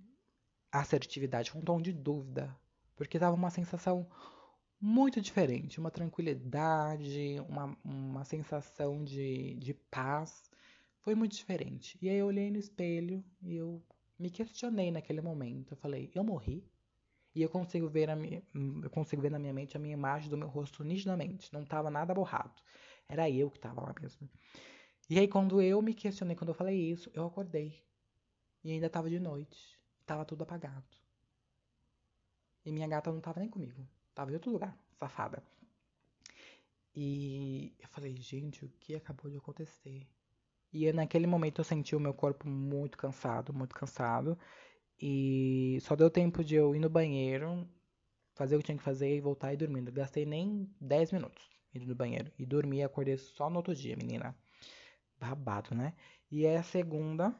assertividade, 0.70 1.50
foi 1.50 1.60
um 1.60 1.64
tom 1.64 1.80
de 1.80 1.92
dúvida. 1.92 2.56
Porque 2.96 3.18
tava 3.18 3.34
uma 3.34 3.50
sensação 3.50 4.08
muito 4.80 5.20
diferente, 5.20 5.80
uma 5.80 5.90
tranquilidade, 5.90 7.36
uma, 7.48 7.76
uma 7.84 8.24
sensação 8.24 9.02
de, 9.04 9.54
de 9.54 9.74
paz. 9.74 10.50
Foi 11.00 11.14
muito 11.14 11.36
diferente. 11.36 11.98
E 12.00 12.08
aí 12.08 12.16
eu 12.16 12.26
olhei 12.26 12.50
no 12.50 12.58
espelho 12.58 13.24
e 13.42 13.56
eu 13.56 13.82
me 14.18 14.30
questionei 14.30 14.90
naquele 14.90 15.20
momento. 15.20 15.72
Eu 15.72 15.76
falei, 15.76 16.10
eu 16.14 16.22
morri? 16.22 16.64
E 17.34 17.42
eu 17.42 17.48
consigo 17.48 17.88
ver, 17.88 18.10
a 18.10 18.16
eu 18.82 18.90
consigo 18.90 19.22
ver 19.22 19.30
na 19.30 19.38
minha 19.38 19.52
mente 19.52 19.76
a 19.76 19.80
minha 19.80 19.94
imagem 19.94 20.28
do 20.28 20.36
meu 20.36 20.48
rosto 20.48 20.82
nitidamente. 20.82 21.52
Não 21.52 21.62
estava 21.62 21.90
nada 21.90 22.14
borrado. 22.14 22.60
Era 23.08 23.30
eu 23.30 23.50
que 23.50 23.58
estava 23.58 23.80
lá 23.80 23.94
mesmo. 24.00 24.28
E 25.08 25.18
aí, 25.18 25.26
quando 25.26 25.62
eu 25.62 25.80
me 25.80 25.94
questionei, 25.94 26.36
quando 26.36 26.50
eu 26.50 26.54
falei 26.54 26.76
isso, 26.76 27.10
eu 27.14 27.24
acordei. 27.24 27.87
E 28.68 28.72
ainda 28.72 28.90
tava 28.90 29.08
de 29.08 29.18
noite. 29.18 29.80
Tava 30.04 30.26
tudo 30.26 30.42
apagado. 30.42 30.84
E 32.66 32.70
minha 32.70 32.86
gata 32.86 33.10
não 33.10 33.18
tava 33.18 33.40
nem 33.40 33.48
comigo. 33.48 33.88
Tava 34.14 34.30
em 34.30 34.34
outro 34.34 34.50
lugar, 34.50 34.78
safada. 34.98 35.42
E 36.94 37.74
eu 37.78 37.88
falei, 37.88 38.14
gente, 38.16 38.66
o 38.66 38.68
que 38.78 38.94
acabou 38.94 39.30
de 39.30 39.38
acontecer? 39.38 40.06
E 40.70 40.92
naquele 40.92 41.26
momento 41.26 41.62
eu 41.62 41.64
senti 41.64 41.96
o 41.96 42.00
meu 42.00 42.12
corpo 42.12 42.46
muito 42.46 42.98
cansado, 42.98 43.54
muito 43.54 43.74
cansado. 43.74 44.38
E 45.00 45.78
só 45.80 45.96
deu 45.96 46.10
tempo 46.10 46.44
de 46.44 46.56
eu 46.56 46.76
ir 46.76 46.78
no 46.78 46.90
banheiro, 46.90 47.66
fazer 48.34 48.54
o 48.54 48.58
que 48.58 48.66
tinha 48.66 48.76
que 48.76 48.84
fazer 48.84 49.16
e 49.16 49.20
voltar 49.22 49.54
e 49.54 49.56
dormir. 49.56 49.90
gastei 49.92 50.26
nem 50.26 50.70
10 50.78 51.12
minutos 51.12 51.42
indo 51.74 51.86
no 51.86 51.94
banheiro. 51.94 52.30
E 52.38 52.44
dormi 52.44 52.80
e 52.80 52.82
acordei 52.82 53.16
só 53.16 53.48
no 53.48 53.56
outro 53.56 53.74
dia, 53.74 53.96
menina. 53.96 54.36
Babado, 55.18 55.74
né? 55.74 55.94
E 56.30 56.44
é 56.44 56.58
a 56.58 56.62
segunda 56.62 57.34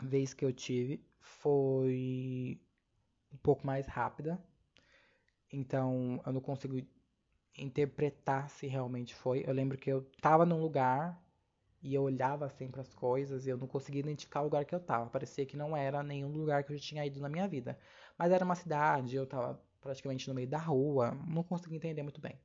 vez 0.00 0.34
que 0.34 0.44
eu 0.44 0.52
tive 0.52 1.04
foi 1.20 2.60
um 3.32 3.36
pouco 3.38 3.66
mais 3.66 3.86
rápida. 3.86 4.38
Então 5.52 6.20
eu 6.26 6.32
não 6.32 6.40
consigo 6.40 6.80
interpretar 7.56 8.48
se 8.50 8.66
realmente 8.66 9.14
foi. 9.14 9.44
Eu 9.46 9.52
lembro 9.52 9.78
que 9.78 9.90
eu 9.90 10.02
tava 10.20 10.44
num 10.44 10.60
lugar 10.60 11.22
e 11.82 11.94
eu 11.94 12.02
olhava 12.02 12.46
assim 12.46 12.68
para 12.68 12.80
as 12.80 12.92
coisas 12.94 13.46
e 13.46 13.50
eu 13.50 13.58
não 13.58 13.66
conseguia 13.66 14.00
identificar 14.00 14.40
o 14.40 14.44
lugar 14.44 14.64
que 14.64 14.74
eu 14.74 14.80
tava. 14.80 15.10
Parecia 15.10 15.46
que 15.46 15.56
não 15.56 15.76
era 15.76 16.02
nenhum 16.02 16.32
lugar 16.32 16.64
que 16.64 16.72
eu 16.72 16.76
já 16.76 16.82
tinha 16.82 17.06
ido 17.06 17.20
na 17.20 17.28
minha 17.28 17.46
vida. 17.46 17.78
Mas 18.18 18.32
era 18.32 18.44
uma 18.44 18.54
cidade, 18.54 19.16
eu 19.16 19.26
tava 19.26 19.60
praticamente 19.80 20.28
no 20.28 20.34
meio 20.34 20.48
da 20.48 20.58
rua, 20.58 21.12
não 21.28 21.42
consegui 21.42 21.76
entender 21.76 22.02
muito 22.02 22.20
bem. 22.20 22.40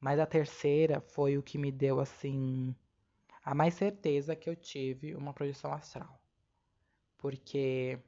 Mas 0.00 0.20
a 0.20 0.26
terceira 0.26 1.00
foi 1.00 1.36
o 1.36 1.42
que 1.42 1.58
me 1.58 1.72
deu 1.72 2.00
assim 2.00 2.74
a 3.44 3.54
mais 3.54 3.74
certeza 3.74 4.36
que 4.36 4.48
eu 4.48 4.56
tive 4.56 5.14
uma 5.14 5.32
projeção 5.32 5.72
astral 5.72 6.20
porque 7.26 7.98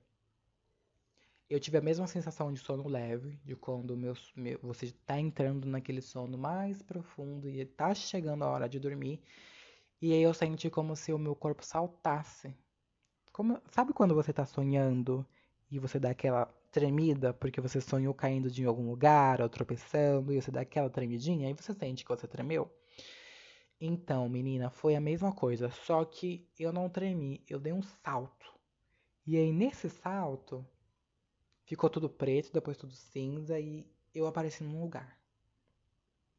eu 1.51 1.59
tive 1.59 1.77
a 1.77 1.81
mesma 1.81 2.07
sensação 2.07 2.53
de 2.53 2.61
sono 2.61 2.87
leve, 2.87 3.37
de 3.45 3.57
quando 3.57 3.97
meu, 3.97 4.15
meu, 4.37 4.61
você 4.63 4.87
está 4.87 5.19
entrando 5.19 5.67
naquele 5.67 6.01
sono 6.01 6.39
mais 6.39 6.83
profundo 6.83 7.49
e 7.49 7.59
está 7.59 7.93
chegando 7.97 8.45
a 8.45 8.49
hora 8.49 8.69
de 8.69 8.79
dormir. 8.79 9.21
E 10.01 10.13
aí 10.13 10.23
eu 10.23 10.33
senti 10.33 10.71
como 10.71 10.95
se 10.95 11.13
o 11.13 11.19
meu 11.19 11.35
corpo 11.35 11.65
saltasse. 11.65 12.55
Como, 13.33 13.61
sabe 13.73 13.93
quando 13.93 14.15
você 14.15 14.31
está 14.31 14.47
sonhando 14.47 15.27
e 15.69 15.81
você 15.81 15.99
dá 15.99 16.11
aquela 16.11 16.47
tremida 16.71 17.35
porque 17.35 17.61
você 17.61 17.81
sonhou 17.81 18.15
caindo 18.15 18.49
de 18.49 18.65
algum 18.65 18.89
lugar 18.89 19.43
ou 19.43 19.49
tropeçando 19.49 20.33
e 20.33 20.41
você 20.41 20.53
dá 20.53 20.61
aquela 20.61 20.89
tremidinha 20.89 21.51
e 21.51 21.55
você 21.55 21.75
sente 21.75 22.05
que 22.05 22.11
você 22.11 22.29
tremeu? 22.29 22.71
Então, 23.81 24.29
menina, 24.29 24.71
foi 24.71 24.95
a 24.95 25.01
mesma 25.01 25.33
coisa, 25.33 25.71
só 25.71 26.05
que 26.05 26.49
eu 26.57 26.73
não 26.73 26.89
tremi, 26.89 27.43
eu 27.49 27.59
dei 27.59 27.73
um 27.73 27.83
salto. 27.83 28.58
E 29.31 29.37
aí 29.37 29.53
nesse 29.53 29.91
salto 29.91 30.67
ficou 31.67 31.91
tudo 31.91 32.09
preto, 32.09 32.51
depois 32.51 32.79
tudo 32.79 32.95
cinza 32.95 33.61
e 33.61 33.87
eu 34.15 34.27
apareci 34.27 34.65
num 34.65 34.81
lugar. 34.81 35.21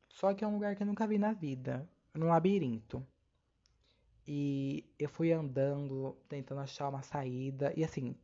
Só 0.08 0.34
que 0.34 0.44
é 0.44 0.48
um 0.48 0.56
lugar 0.56 0.76
que 0.76 0.82
eu 0.82 0.88
nunca 0.88 1.06
vi 1.06 1.20
na 1.20 1.32
vida, 1.32 1.88
num 2.16 2.30
labirinto. 2.30 3.06
E 4.26 4.92
eu 4.98 5.08
fui 5.08 5.32
andando, 5.32 6.18
tentando 6.28 6.62
achar 6.62 6.90
uma 6.90 7.04
saída 7.04 7.72
e 7.78 7.84
assim, 7.84 8.16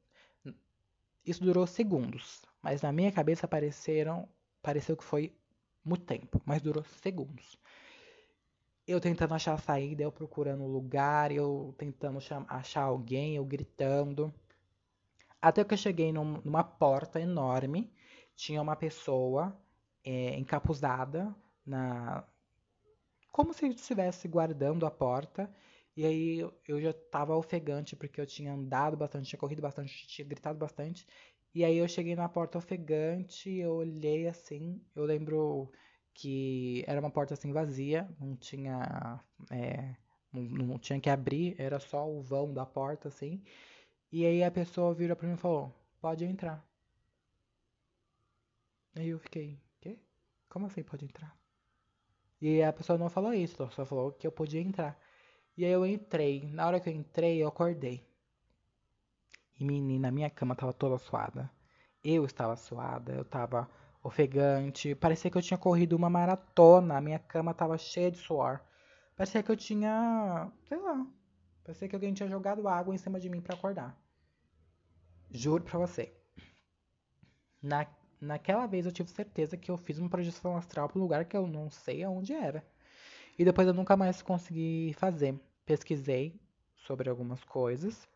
isso 1.24 1.44
durou 1.44 1.68
segundos, 1.68 2.42
mas 2.60 2.82
na 2.82 2.92
minha 2.92 3.12
cabeça 3.12 3.46
apareceram, 3.46 4.28
pareceu 4.64 4.98
que 4.98 5.04
foi 5.04 5.32
muito 5.84 6.06
tempo, 6.06 6.42
mas 6.44 6.60
durou 6.60 6.84
segundos. 7.04 7.56
Eu 8.88 9.00
tentando 9.00 9.36
achar 9.36 9.54
a 9.54 9.60
saída, 9.60 10.02
eu 10.02 10.12
procurando 10.12 10.64
o 10.64 10.68
lugar, 10.68 11.32
eu 11.32 11.76
tentando 11.78 12.18
achar 12.48 12.82
alguém, 12.82 13.36
eu 13.36 13.46
gritando. 13.46 14.34
Até 15.48 15.64
que 15.64 15.74
eu 15.76 15.78
cheguei 15.78 16.12
num, 16.12 16.42
numa 16.44 16.64
porta 16.64 17.20
enorme, 17.22 17.94
tinha 18.36 18.62
uma 18.62 18.76
pessoa 18.76 19.56
é, 20.04 20.38
encapuzada 20.40 21.36
na. 21.66 22.26
Como 23.32 23.54
se 23.54 23.68
estivesse 23.68 24.28
guardando 24.28 24.86
a 24.86 24.92
porta. 24.92 25.54
E 25.96 26.06
aí 26.06 26.40
eu 26.68 26.82
já 26.82 26.90
estava 26.90 27.36
ofegante, 27.36 27.96
porque 27.96 28.20
eu 28.20 28.26
tinha 28.26 28.54
andado 28.54 28.98
bastante, 28.98 29.30
tinha 29.30 29.40
corrido 29.40 29.62
bastante, 29.62 30.08
tinha 30.08 30.28
gritado 30.28 30.58
bastante. 30.60 31.06
E 31.54 31.64
aí 31.64 31.78
eu 31.78 31.88
cheguei 31.88 32.16
na 32.16 32.28
porta 32.28 32.58
ofegante, 32.58 33.50
eu 33.56 33.76
olhei 33.76 34.28
assim, 34.28 34.82
eu 34.96 35.06
lembro 35.06 35.72
que 36.14 36.84
era 36.88 37.00
uma 37.00 37.10
porta 37.12 37.34
assim 37.34 37.54
vazia, 37.54 38.10
não 38.20 38.36
tinha. 38.36 39.24
É, 39.52 39.96
não, 40.34 40.42
não 40.44 40.80
tinha 40.80 41.00
que 41.00 41.10
abrir, 41.10 41.56
era 41.58 41.80
só 41.80 42.10
o 42.10 42.22
vão 42.22 42.54
da 42.54 42.66
porta, 42.66 43.08
assim. 43.08 43.42
E 44.18 44.26
aí 44.26 44.46
a 44.46 44.50
pessoa 44.50 44.94
virou 44.94 45.14
pra 45.18 45.28
mim 45.28 45.34
e 45.34 45.38
falou, 45.38 45.76
pode 46.00 46.24
entrar. 46.24 46.66
Aí 48.96 49.10
eu 49.10 49.20
fiquei, 49.20 49.60
quê? 49.82 50.00
Como 50.48 50.68
assim 50.68 50.84
pode 50.84 51.04
entrar? 51.04 51.38
E 52.40 52.64
a 52.64 52.72
pessoa 52.72 52.98
não 52.98 53.10
falou 53.10 53.34
isso, 53.34 53.70
só 53.72 53.86
falou 53.86 54.14
que 54.14 54.26
eu 54.26 54.32
podia 54.32 54.62
entrar. 54.62 54.98
E 55.58 55.66
aí 55.66 55.72
eu 55.74 55.86
entrei. 55.86 56.50
Na 56.50 56.66
hora 56.66 56.80
que 56.80 56.88
eu 56.88 56.94
entrei, 56.94 57.44
eu 57.44 57.50
acordei. 57.50 58.08
E 59.60 59.66
menina, 59.66 60.10
minha 60.12 60.30
cama 60.30 60.56
tava 60.56 60.72
toda 60.72 60.98
suada. 60.98 61.52
Eu 62.02 62.24
estava 62.24 62.56
suada, 62.56 63.12
eu 63.12 63.26
tava 63.26 63.70
ofegante. 64.02 64.96
Parecia 64.96 65.30
que 65.30 65.38
eu 65.38 65.42
tinha 65.42 65.58
corrido 65.58 65.94
uma 65.94 66.10
maratona. 66.10 66.96
A 66.96 67.02
minha 67.02 67.20
cama 67.20 67.54
tava 67.54 67.78
cheia 67.78 68.10
de 68.10 68.20
suor. 68.20 68.62
Parecia 69.14 69.44
que 69.44 69.52
eu 69.52 69.58
tinha. 69.58 70.50
sei 70.70 70.78
lá. 70.78 71.06
Parecia 71.66 71.90
que 71.90 71.96
alguém 71.96 72.14
tinha 72.14 72.30
jogado 72.30 72.66
água 72.66 72.96
em 72.96 72.98
cima 72.98 73.20
de 73.20 73.30
mim 73.30 73.42
para 73.42 73.56
acordar. 73.56 74.05
Juro 75.36 75.64
pra 75.64 75.80
você. 75.80 76.14
Na, 77.62 77.88
naquela 78.22 78.66
vez 78.66 78.86
eu 78.86 78.92
tive 78.92 79.10
certeza 79.10 79.58
que 79.58 79.70
eu 79.70 79.78
fiz 79.78 79.98
uma 79.98 80.10
projeção 80.10 80.56
astral 80.56 80.92
um 80.96 81.00
lugar 81.00 81.26
que 81.26 81.36
eu 81.36 81.48
não 81.48 81.70
sei 81.70 82.04
aonde 82.04 82.34
era. 82.34 82.66
E 83.38 83.44
depois 83.44 83.68
eu 83.68 83.74
nunca 83.74 83.98
mais 83.98 84.22
consegui 84.22 84.96
fazer. 84.98 85.40
Pesquisei 85.66 86.40
sobre 86.76 87.10
algumas 87.10 87.44
coisas 87.44 88.08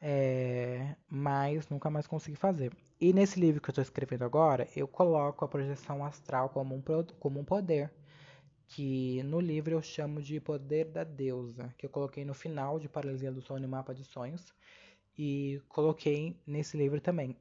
é, 0.00 0.94
mas 1.08 1.68
nunca 1.68 1.90
mais 1.90 2.06
consegui 2.06 2.36
fazer. 2.36 2.72
E 3.00 3.12
nesse 3.12 3.38
livro 3.38 3.60
que 3.60 3.68
eu 3.68 3.72
estou 3.72 3.82
escrevendo 3.82 4.24
agora, 4.24 4.68
eu 4.76 4.86
coloco 4.86 5.44
a 5.44 5.48
projeção 5.48 6.04
astral 6.04 6.48
como 6.50 6.74
um, 6.74 6.82
como 7.18 7.40
um 7.40 7.44
poder, 7.44 7.92
que 8.68 9.22
no 9.24 9.40
livro 9.40 9.72
eu 9.74 9.82
chamo 9.82 10.20
de 10.22 10.40
poder 10.40 10.86
da 10.86 11.04
deusa, 11.04 11.74
que 11.78 11.86
eu 11.86 11.90
coloquei 11.90 12.24
no 12.24 12.34
final 12.34 12.78
de 12.78 12.88
Paralisia 12.88 13.32
do 13.32 13.40
Sono 13.40 13.64
e 13.64 13.68
Mapa 13.68 13.94
de 13.94 14.04
Sonhos, 14.04 14.52
e 15.18 15.60
coloquei 15.68 16.40
nesse 16.46 16.76
livro 16.76 17.00
também. 17.00 17.36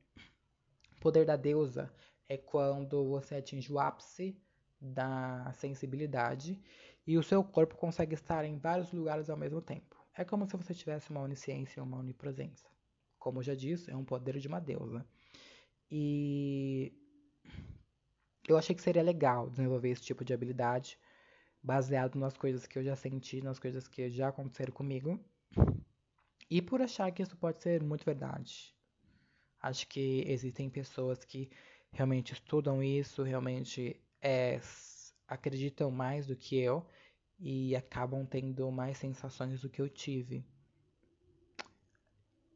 Poder 1.00 1.26
da 1.26 1.36
deusa 1.36 1.94
é 2.28 2.36
quando 2.36 3.08
você 3.08 3.36
atinge 3.36 3.72
o 3.72 3.80
ápice 3.80 4.36
da 4.82 5.52
sensibilidade 5.54 6.60
e 7.06 7.18
o 7.18 7.24
seu 7.24 7.44
corpo 7.44 7.78
consegue 7.78 8.16
estar 8.16 8.44
em 8.44 8.58
vários 8.58 8.92
lugares 8.92 9.30
ao 9.30 9.38
mesmo 9.38 9.62
tempo. 9.62 9.96
É 10.16 10.26
como 10.26 10.48
se 10.48 10.58
você 10.58 10.74
tivesse 10.74 11.12
uma 11.12 11.22
onisciência, 11.22 11.84
uma 11.84 11.98
onipresença. 11.98 12.68
Como 13.20 13.40
eu 13.40 13.44
já 13.44 13.54
disse, 13.54 13.92
é 13.92 13.96
um 13.96 14.04
poder 14.04 14.40
de 14.40 14.48
uma 14.48 14.60
deusa. 14.60 15.06
E 15.90 16.92
eu 18.48 18.58
achei 18.58 18.76
que 18.76 18.82
seria 18.82 19.04
legal 19.04 19.50
desenvolver 19.50 19.90
esse 19.90 20.02
tipo 20.02 20.26
de 20.26 20.34
habilidade 20.34 21.00
baseado 21.62 22.18
nas 22.18 22.36
coisas 22.36 22.66
que 22.66 22.80
eu 22.80 22.84
já 22.84 22.96
senti, 22.96 23.42
nas 23.42 23.60
coisas 23.60 23.88
que 23.88 24.10
já 24.10 24.30
aconteceram 24.30 24.74
comigo. 24.74 25.20
E 26.50 26.62
por 26.62 26.82
achar 26.82 27.12
que 27.12 27.22
isso 27.22 27.36
pode 27.36 27.62
ser 27.62 27.84
muito 27.84 28.06
verdade. 28.06 28.74
Acho 29.62 29.88
que 29.88 30.24
existem 30.28 30.70
pessoas 30.70 31.26
que 31.26 31.50
realmente 31.92 32.34
estudam 32.34 32.82
isso, 32.82 33.24
realmente 33.24 34.00
é, 34.22 34.60
acreditam 35.28 35.92
mais 35.92 36.28
do 36.28 36.36
que 36.36 36.58
eu 36.58 36.86
e 37.40 37.76
acabam 37.76 38.26
tendo 38.26 38.72
mais 38.72 38.98
sensações 38.98 39.62
do 39.62 39.70
que 39.70 39.82
eu 39.82 39.90
tive. 39.90 40.46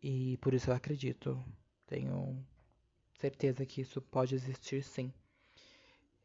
E 0.02 0.38
por 0.38 0.54
isso 0.54 0.70
eu 0.70 0.74
acredito, 0.74 1.44
tenho 1.86 2.44
certeza 3.20 3.66
que 3.66 3.82
isso 3.82 4.02
pode 4.02 4.34
existir 4.34 4.84
sim. 4.84 5.14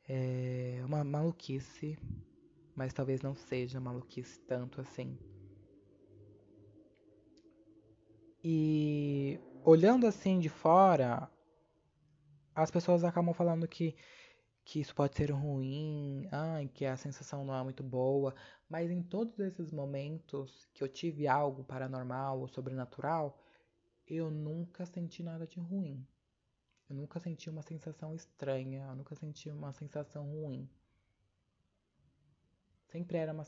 É 0.09 0.81
uma 0.85 1.03
maluquice, 1.03 1.99
mas 2.75 2.93
talvez 2.93 3.21
não 3.21 3.35
seja 3.35 3.81
maluquice 3.81 4.39
tanto 4.47 4.81
assim. 4.81 5.19
E 8.43 9.41
olhando 9.65 10.07
assim 10.07 10.39
de 10.39 10.49
fora, 10.49 11.31
as 12.55 12.71
pessoas 12.71 13.05
acabam 13.05 13.35
falando 13.35 13.67
que 13.67 13.97
que 14.67 14.81
isso 14.81 14.93
pode 14.97 15.15
ser 15.15 15.31
ruim, 15.31 16.27
ai, 16.33 16.69
que 16.75 16.85
a 16.85 16.97
sensação 16.97 17.45
não 17.45 17.55
é 17.55 17.63
muito 17.63 17.85
boa, 17.85 18.35
mas 18.69 18.91
em 18.91 19.01
todos 19.01 19.39
esses 19.39 19.71
momentos 19.71 20.69
que 20.75 20.83
eu 20.83 20.89
tive 20.89 21.29
algo 21.29 21.63
paranormal 21.63 22.41
ou 22.41 22.49
sobrenatural, 22.49 23.41
eu 24.09 24.29
nunca 24.29 24.85
senti 24.85 25.23
nada 25.23 25.47
de 25.47 25.61
ruim. 25.61 26.05
Eu 26.91 26.97
nunca 26.97 27.21
senti 27.21 27.49
uma 27.49 27.63
sensação 27.63 28.13
estranha, 28.13 28.87
eu 28.89 28.97
nunca 28.97 29.15
senti 29.15 29.49
uma 29.51 29.73
sensação 29.73 30.25
ruim. 30.33 30.69
Sempre 32.97 33.19
era 33.19 33.31
uma. 33.31 33.45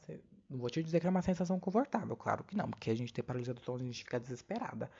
Não 0.50 0.58
vou 0.58 0.68
te 0.68 0.82
dizer 0.82 1.00
que 1.00 1.06
era 1.06 1.11
uma 1.11 1.22
sensação 1.22 1.58
confortável, 1.58 2.14
claro 2.14 2.44
que 2.44 2.54
não, 2.54 2.68
porque 2.68 2.90
a 2.90 2.94
gente 2.94 3.14
tem 3.14 3.24
paralisia 3.24 3.54
do 3.54 3.62
sono, 3.62 3.82
a 3.82 3.87
gente 3.87 4.04
fica 4.04 4.20
desesperada. 4.20 4.90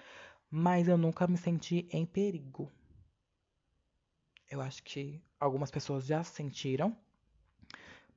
Mas 0.51 0.89
eu 0.89 0.97
nunca 0.97 1.27
me 1.27 1.37
senti 1.37 1.87
em 1.93 2.07
perigo. 2.07 2.73
Eu 4.51 4.63
acho 4.63 4.83
que 4.83 5.23
algumas 5.39 5.71
pessoas 5.71 6.07
já 6.07 6.25
sentiram, 6.25 6.97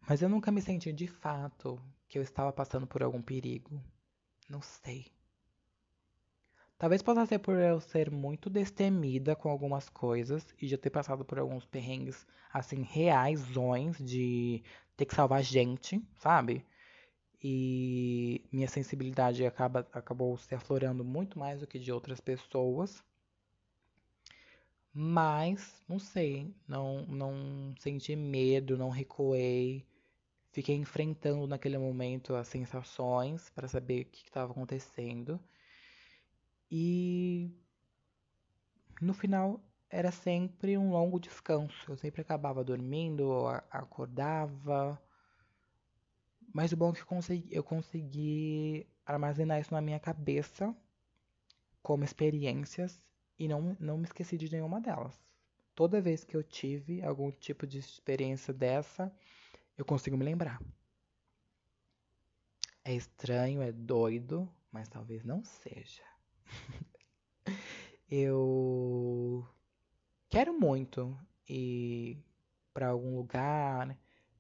mas 0.08 0.22
eu 0.22 0.30
nunca 0.30 0.52
me 0.54 0.62
senti 0.62 0.94
de 0.94 1.08
fato 1.08 1.78
que 2.08 2.18
eu 2.18 2.22
estava 2.22 2.54
passando 2.54 2.88
por 2.88 3.04
algum 3.04 3.22
perigo. 3.22 3.84
Não 4.48 4.62
sei. 4.62 5.12
Talvez 6.82 7.04
possa 7.04 7.28
ser 7.28 7.38
por 7.38 7.56
eu 7.60 7.80
ser 7.80 8.10
muito 8.10 8.50
destemida 8.50 9.36
com 9.36 9.50
algumas 9.50 9.88
coisas 9.88 10.44
e 10.60 10.68
já 10.68 10.80
ter 10.80 10.90
passado 10.90 11.24
por 11.24 11.38
alguns 11.38 11.64
perrengues, 11.64 12.26
assim, 12.52 12.82
reaisões 12.82 14.00
de 14.00 14.64
ter 14.98 15.06
que 15.06 15.14
salvar 15.14 15.44
gente, 15.44 16.04
sabe? 16.16 16.66
E 17.40 18.44
minha 18.52 18.68
sensibilidade 18.68 19.46
acaba, 19.46 19.88
acabou 19.94 20.36
se 20.40 20.56
aflorando 20.56 21.04
muito 21.04 21.38
mais 21.38 21.60
do 21.60 21.68
que 21.68 21.78
de 21.78 21.92
outras 21.92 22.20
pessoas. 22.20 23.04
Mas, 24.92 25.84
não 25.88 26.00
sei, 26.00 26.52
não, 26.68 27.06
não 27.06 27.76
senti 27.78 28.16
medo, 28.16 28.76
não 28.76 28.90
recuei. 28.90 29.86
Fiquei 30.52 30.78
enfrentando 30.78 31.46
naquele 31.46 31.78
momento 31.78 32.34
as 32.34 32.48
sensações 32.48 33.52
para 33.52 33.68
saber 33.68 34.02
o 34.02 34.06
que 34.06 34.24
estava 34.26 34.52
acontecendo. 34.52 35.40
E 36.72 37.52
no 39.02 39.14
final 39.14 39.62
era 39.90 40.12
sempre 40.12 40.78
um 40.78 40.92
longo 40.92 41.20
descanso. 41.20 41.92
Eu 41.92 41.98
sempre 41.98 42.22
acabava 42.22 42.64
dormindo, 42.64 43.46
acordava. 43.70 45.02
Mas 46.54 46.72
o 46.72 46.78
bom 46.78 46.92
é 46.92 46.94
que 46.94 47.02
eu 47.02 47.06
consegui, 47.06 47.48
eu 47.52 47.64
consegui 47.64 48.88
armazenar 49.06 49.60
isso 49.60 49.74
na 49.74 49.82
minha 49.82 50.00
cabeça 50.00 50.74
como 51.82 52.04
experiências 52.04 53.02
e 53.38 53.48
não, 53.48 53.76
não 53.80 53.98
me 53.98 54.06
esqueci 54.06 54.38
de 54.38 54.52
nenhuma 54.52 54.80
delas. 54.80 55.20
Toda 55.76 56.02
vez 56.02 56.24
que 56.24 56.36
eu 56.36 56.44
tive 56.44 57.02
algum 57.02 57.32
tipo 57.32 57.66
de 57.66 57.80
experiência 57.80 58.54
dessa, 58.54 59.12
eu 59.78 59.84
consigo 59.84 60.18
me 60.18 60.24
lembrar. 60.24 60.62
É 62.84 62.94
estranho, 62.94 63.62
é 63.62 63.72
doido, 63.72 64.50
mas 64.72 64.88
talvez 64.88 65.24
não 65.24 65.44
seja. 65.44 66.11
eu 68.10 69.48
quero 70.30 70.54
muito 70.60 71.18
ir 71.48 72.18
para 72.74 72.90
algum 72.90 73.18
lugar, 73.18 73.98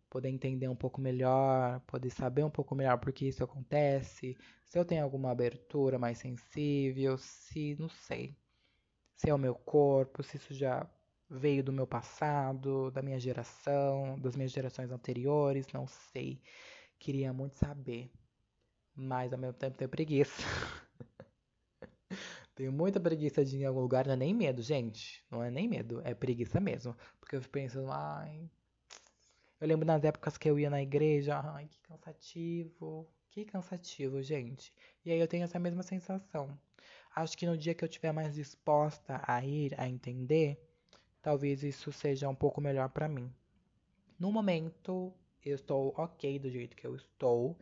poder 0.09 0.29
entender 0.29 0.67
um 0.69 0.75
pouco 0.75 1.01
melhor, 1.01 1.81
poder 1.81 2.09
saber 2.11 2.43
um 2.45 2.51
pouco 2.51 2.75
melhor 2.75 2.97
por 2.99 3.13
que 3.13 3.27
isso 3.27 3.43
acontece, 3.43 4.37
se 4.65 4.79
eu 4.79 4.85
tenho 4.85 5.03
alguma 5.03 5.31
abertura 5.31 5.99
mais 5.99 6.19
sensível, 6.19 7.17
se 7.17 7.75
não 7.79 7.89
sei 7.89 8.37
se 9.15 9.29
é 9.29 9.33
o 9.33 9.37
meu 9.37 9.55
corpo, 9.55 10.23
se 10.23 10.37
isso 10.37 10.53
já 10.53 10.89
veio 11.29 11.63
do 11.63 11.71
meu 11.71 11.87
passado, 11.87 12.91
da 12.91 13.01
minha 13.01 13.19
geração, 13.19 14.19
das 14.19 14.35
minhas 14.35 14.51
gerações 14.51 14.91
anteriores, 14.91 15.67
não 15.73 15.87
sei. 15.87 16.41
Queria 16.99 17.33
muito 17.33 17.55
saber, 17.55 18.11
mas 18.95 19.33
ao 19.33 19.39
mesmo 19.39 19.57
tempo 19.57 19.77
tenho 19.77 19.89
preguiça. 19.89 20.41
tenho 22.61 22.71
muita 22.71 22.99
preguiça 22.99 23.43
de 23.43 23.57
ir 23.57 23.61
em 23.61 23.65
algum 23.65 23.79
lugar, 23.79 24.05
não 24.05 24.13
é 24.13 24.17
nem 24.17 24.35
medo, 24.35 24.61
gente. 24.61 25.25
Não 25.31 25.43
é 25.43 25.49
nem 25.49 25.67
medo, 25.67 25.99
é 26.05 26.13
preguiça 26.13 26.59
mesmo. 26.59 26.95
Porque 27.19 27.35
eu 27.35 27.41
fico 27.41 27.53
pensando, 27.53 27.91
ai. 27.91 28.47
Eu 29.59 29.67
lembro 29.67 29.83
nas 29.83 30.03
épocas 30.03 30.37
que 30.37 30.47
eu 30.47 30.59
ia 30.59 30.69
na 30.69 30.79
igreja, 30.79 31.39
ai, 31.43 31.67
que 31.67 31.79
cansativo. 31.81 33.07
Que 33.31 33.45
cansativo, 33.45 34.21
gente. 34.21 34.71
E 35.03 35.11
aí 35.11 35.19
eu 35.19 35.27
tenho 35.27 35.43
essa 35.43 35.57
mesma 35.57 35.81
sensação. 35.81 36.55
Acho 37.15 37.35
que 37.35 37.47
no 37.47 37.57
dia 37.57 37.73
que 37.73 37.83
eu 37.83 37.87
estiver 37.89 38.11
mais 38.11 38.35
disposta 38.35 39.19
a 39.25 39.43
ir, 39.43 39.73
a 39.79 39.89
entender, 39.89 40.63
talvez 41.19 41.63
isso 41.63 41.91
seja 41.91 42.29
um 42.29 42.35
pouco 42.35 42.61
melhor 42.61 42.89
para 42.89 43.07
mim. 43.07 43.33
No 44.19 44.31
momento, 44.31 45.11
eu 45.43 45.55
estou 45.55 45.95
ok 45.97 46.37
do 46.37 46.51
jeito 46.51 46.75
que 46.75 46.85
eu 46.85 46.95
estou. 46.95 47.57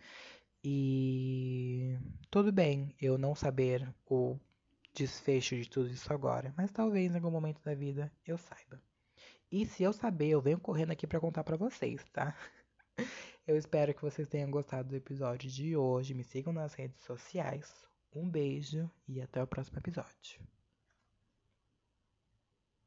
E 0.62 1.97
tudo 2.29 2.51
bem 2.51 2.93
eu 2.99 3.17
não 3.17 3.33
saber 3.33 3.88
o 4.05 4.38
desfecho 4.99 5.55
de 5.55 5.69
tudo 5.69 5.89
isso 5.89 6.12
agora, 6.12 6.53
mas 6.57 6.71
talvez 6.71 7.12
em 7.12 7.15
algum 7.15 7.31
momento 7.31 7.62
da 7.63 7.73
vida 7.73 8.12
eu 8.25 8.38
saiba. 8.38 8.81
E 9.51 9.65
se 9.65 9.81
eu 9.83 9.91
saber, 9.93 10.29
eu 10.29 10.41
venho 10.41 10.59
correndo 10.59 10.91
aqui 10.91 11.07
para 11.07 11.19
contar 11.19 11.43
para 11.43 11.57
vocês, 11.57 12.03
tá? 12.13 12.35
Eu 13.47 13.57
espero 13.57 13.95
que 13.95 14.01
vocês 14.03 14.27
tenham 14.27 14.51
gostado 14.51 14.89
do 14.89 14.95
episódio 14.95 15.49
de 15.49 15.75
hoje. 15.75 16.13
Me 16.13 16.23
sigam 16.23 16.53
nas 16.53 16.75
redes 16.75 17.01
sociais. 17.01 17.73
Um 18.13 18.29
beijo 18.29 18.88
e 19.07 19.19
até 19.19 19.41
o 19.41 19.47
próximo 19.47 19.79
episódio. 19.79 20.58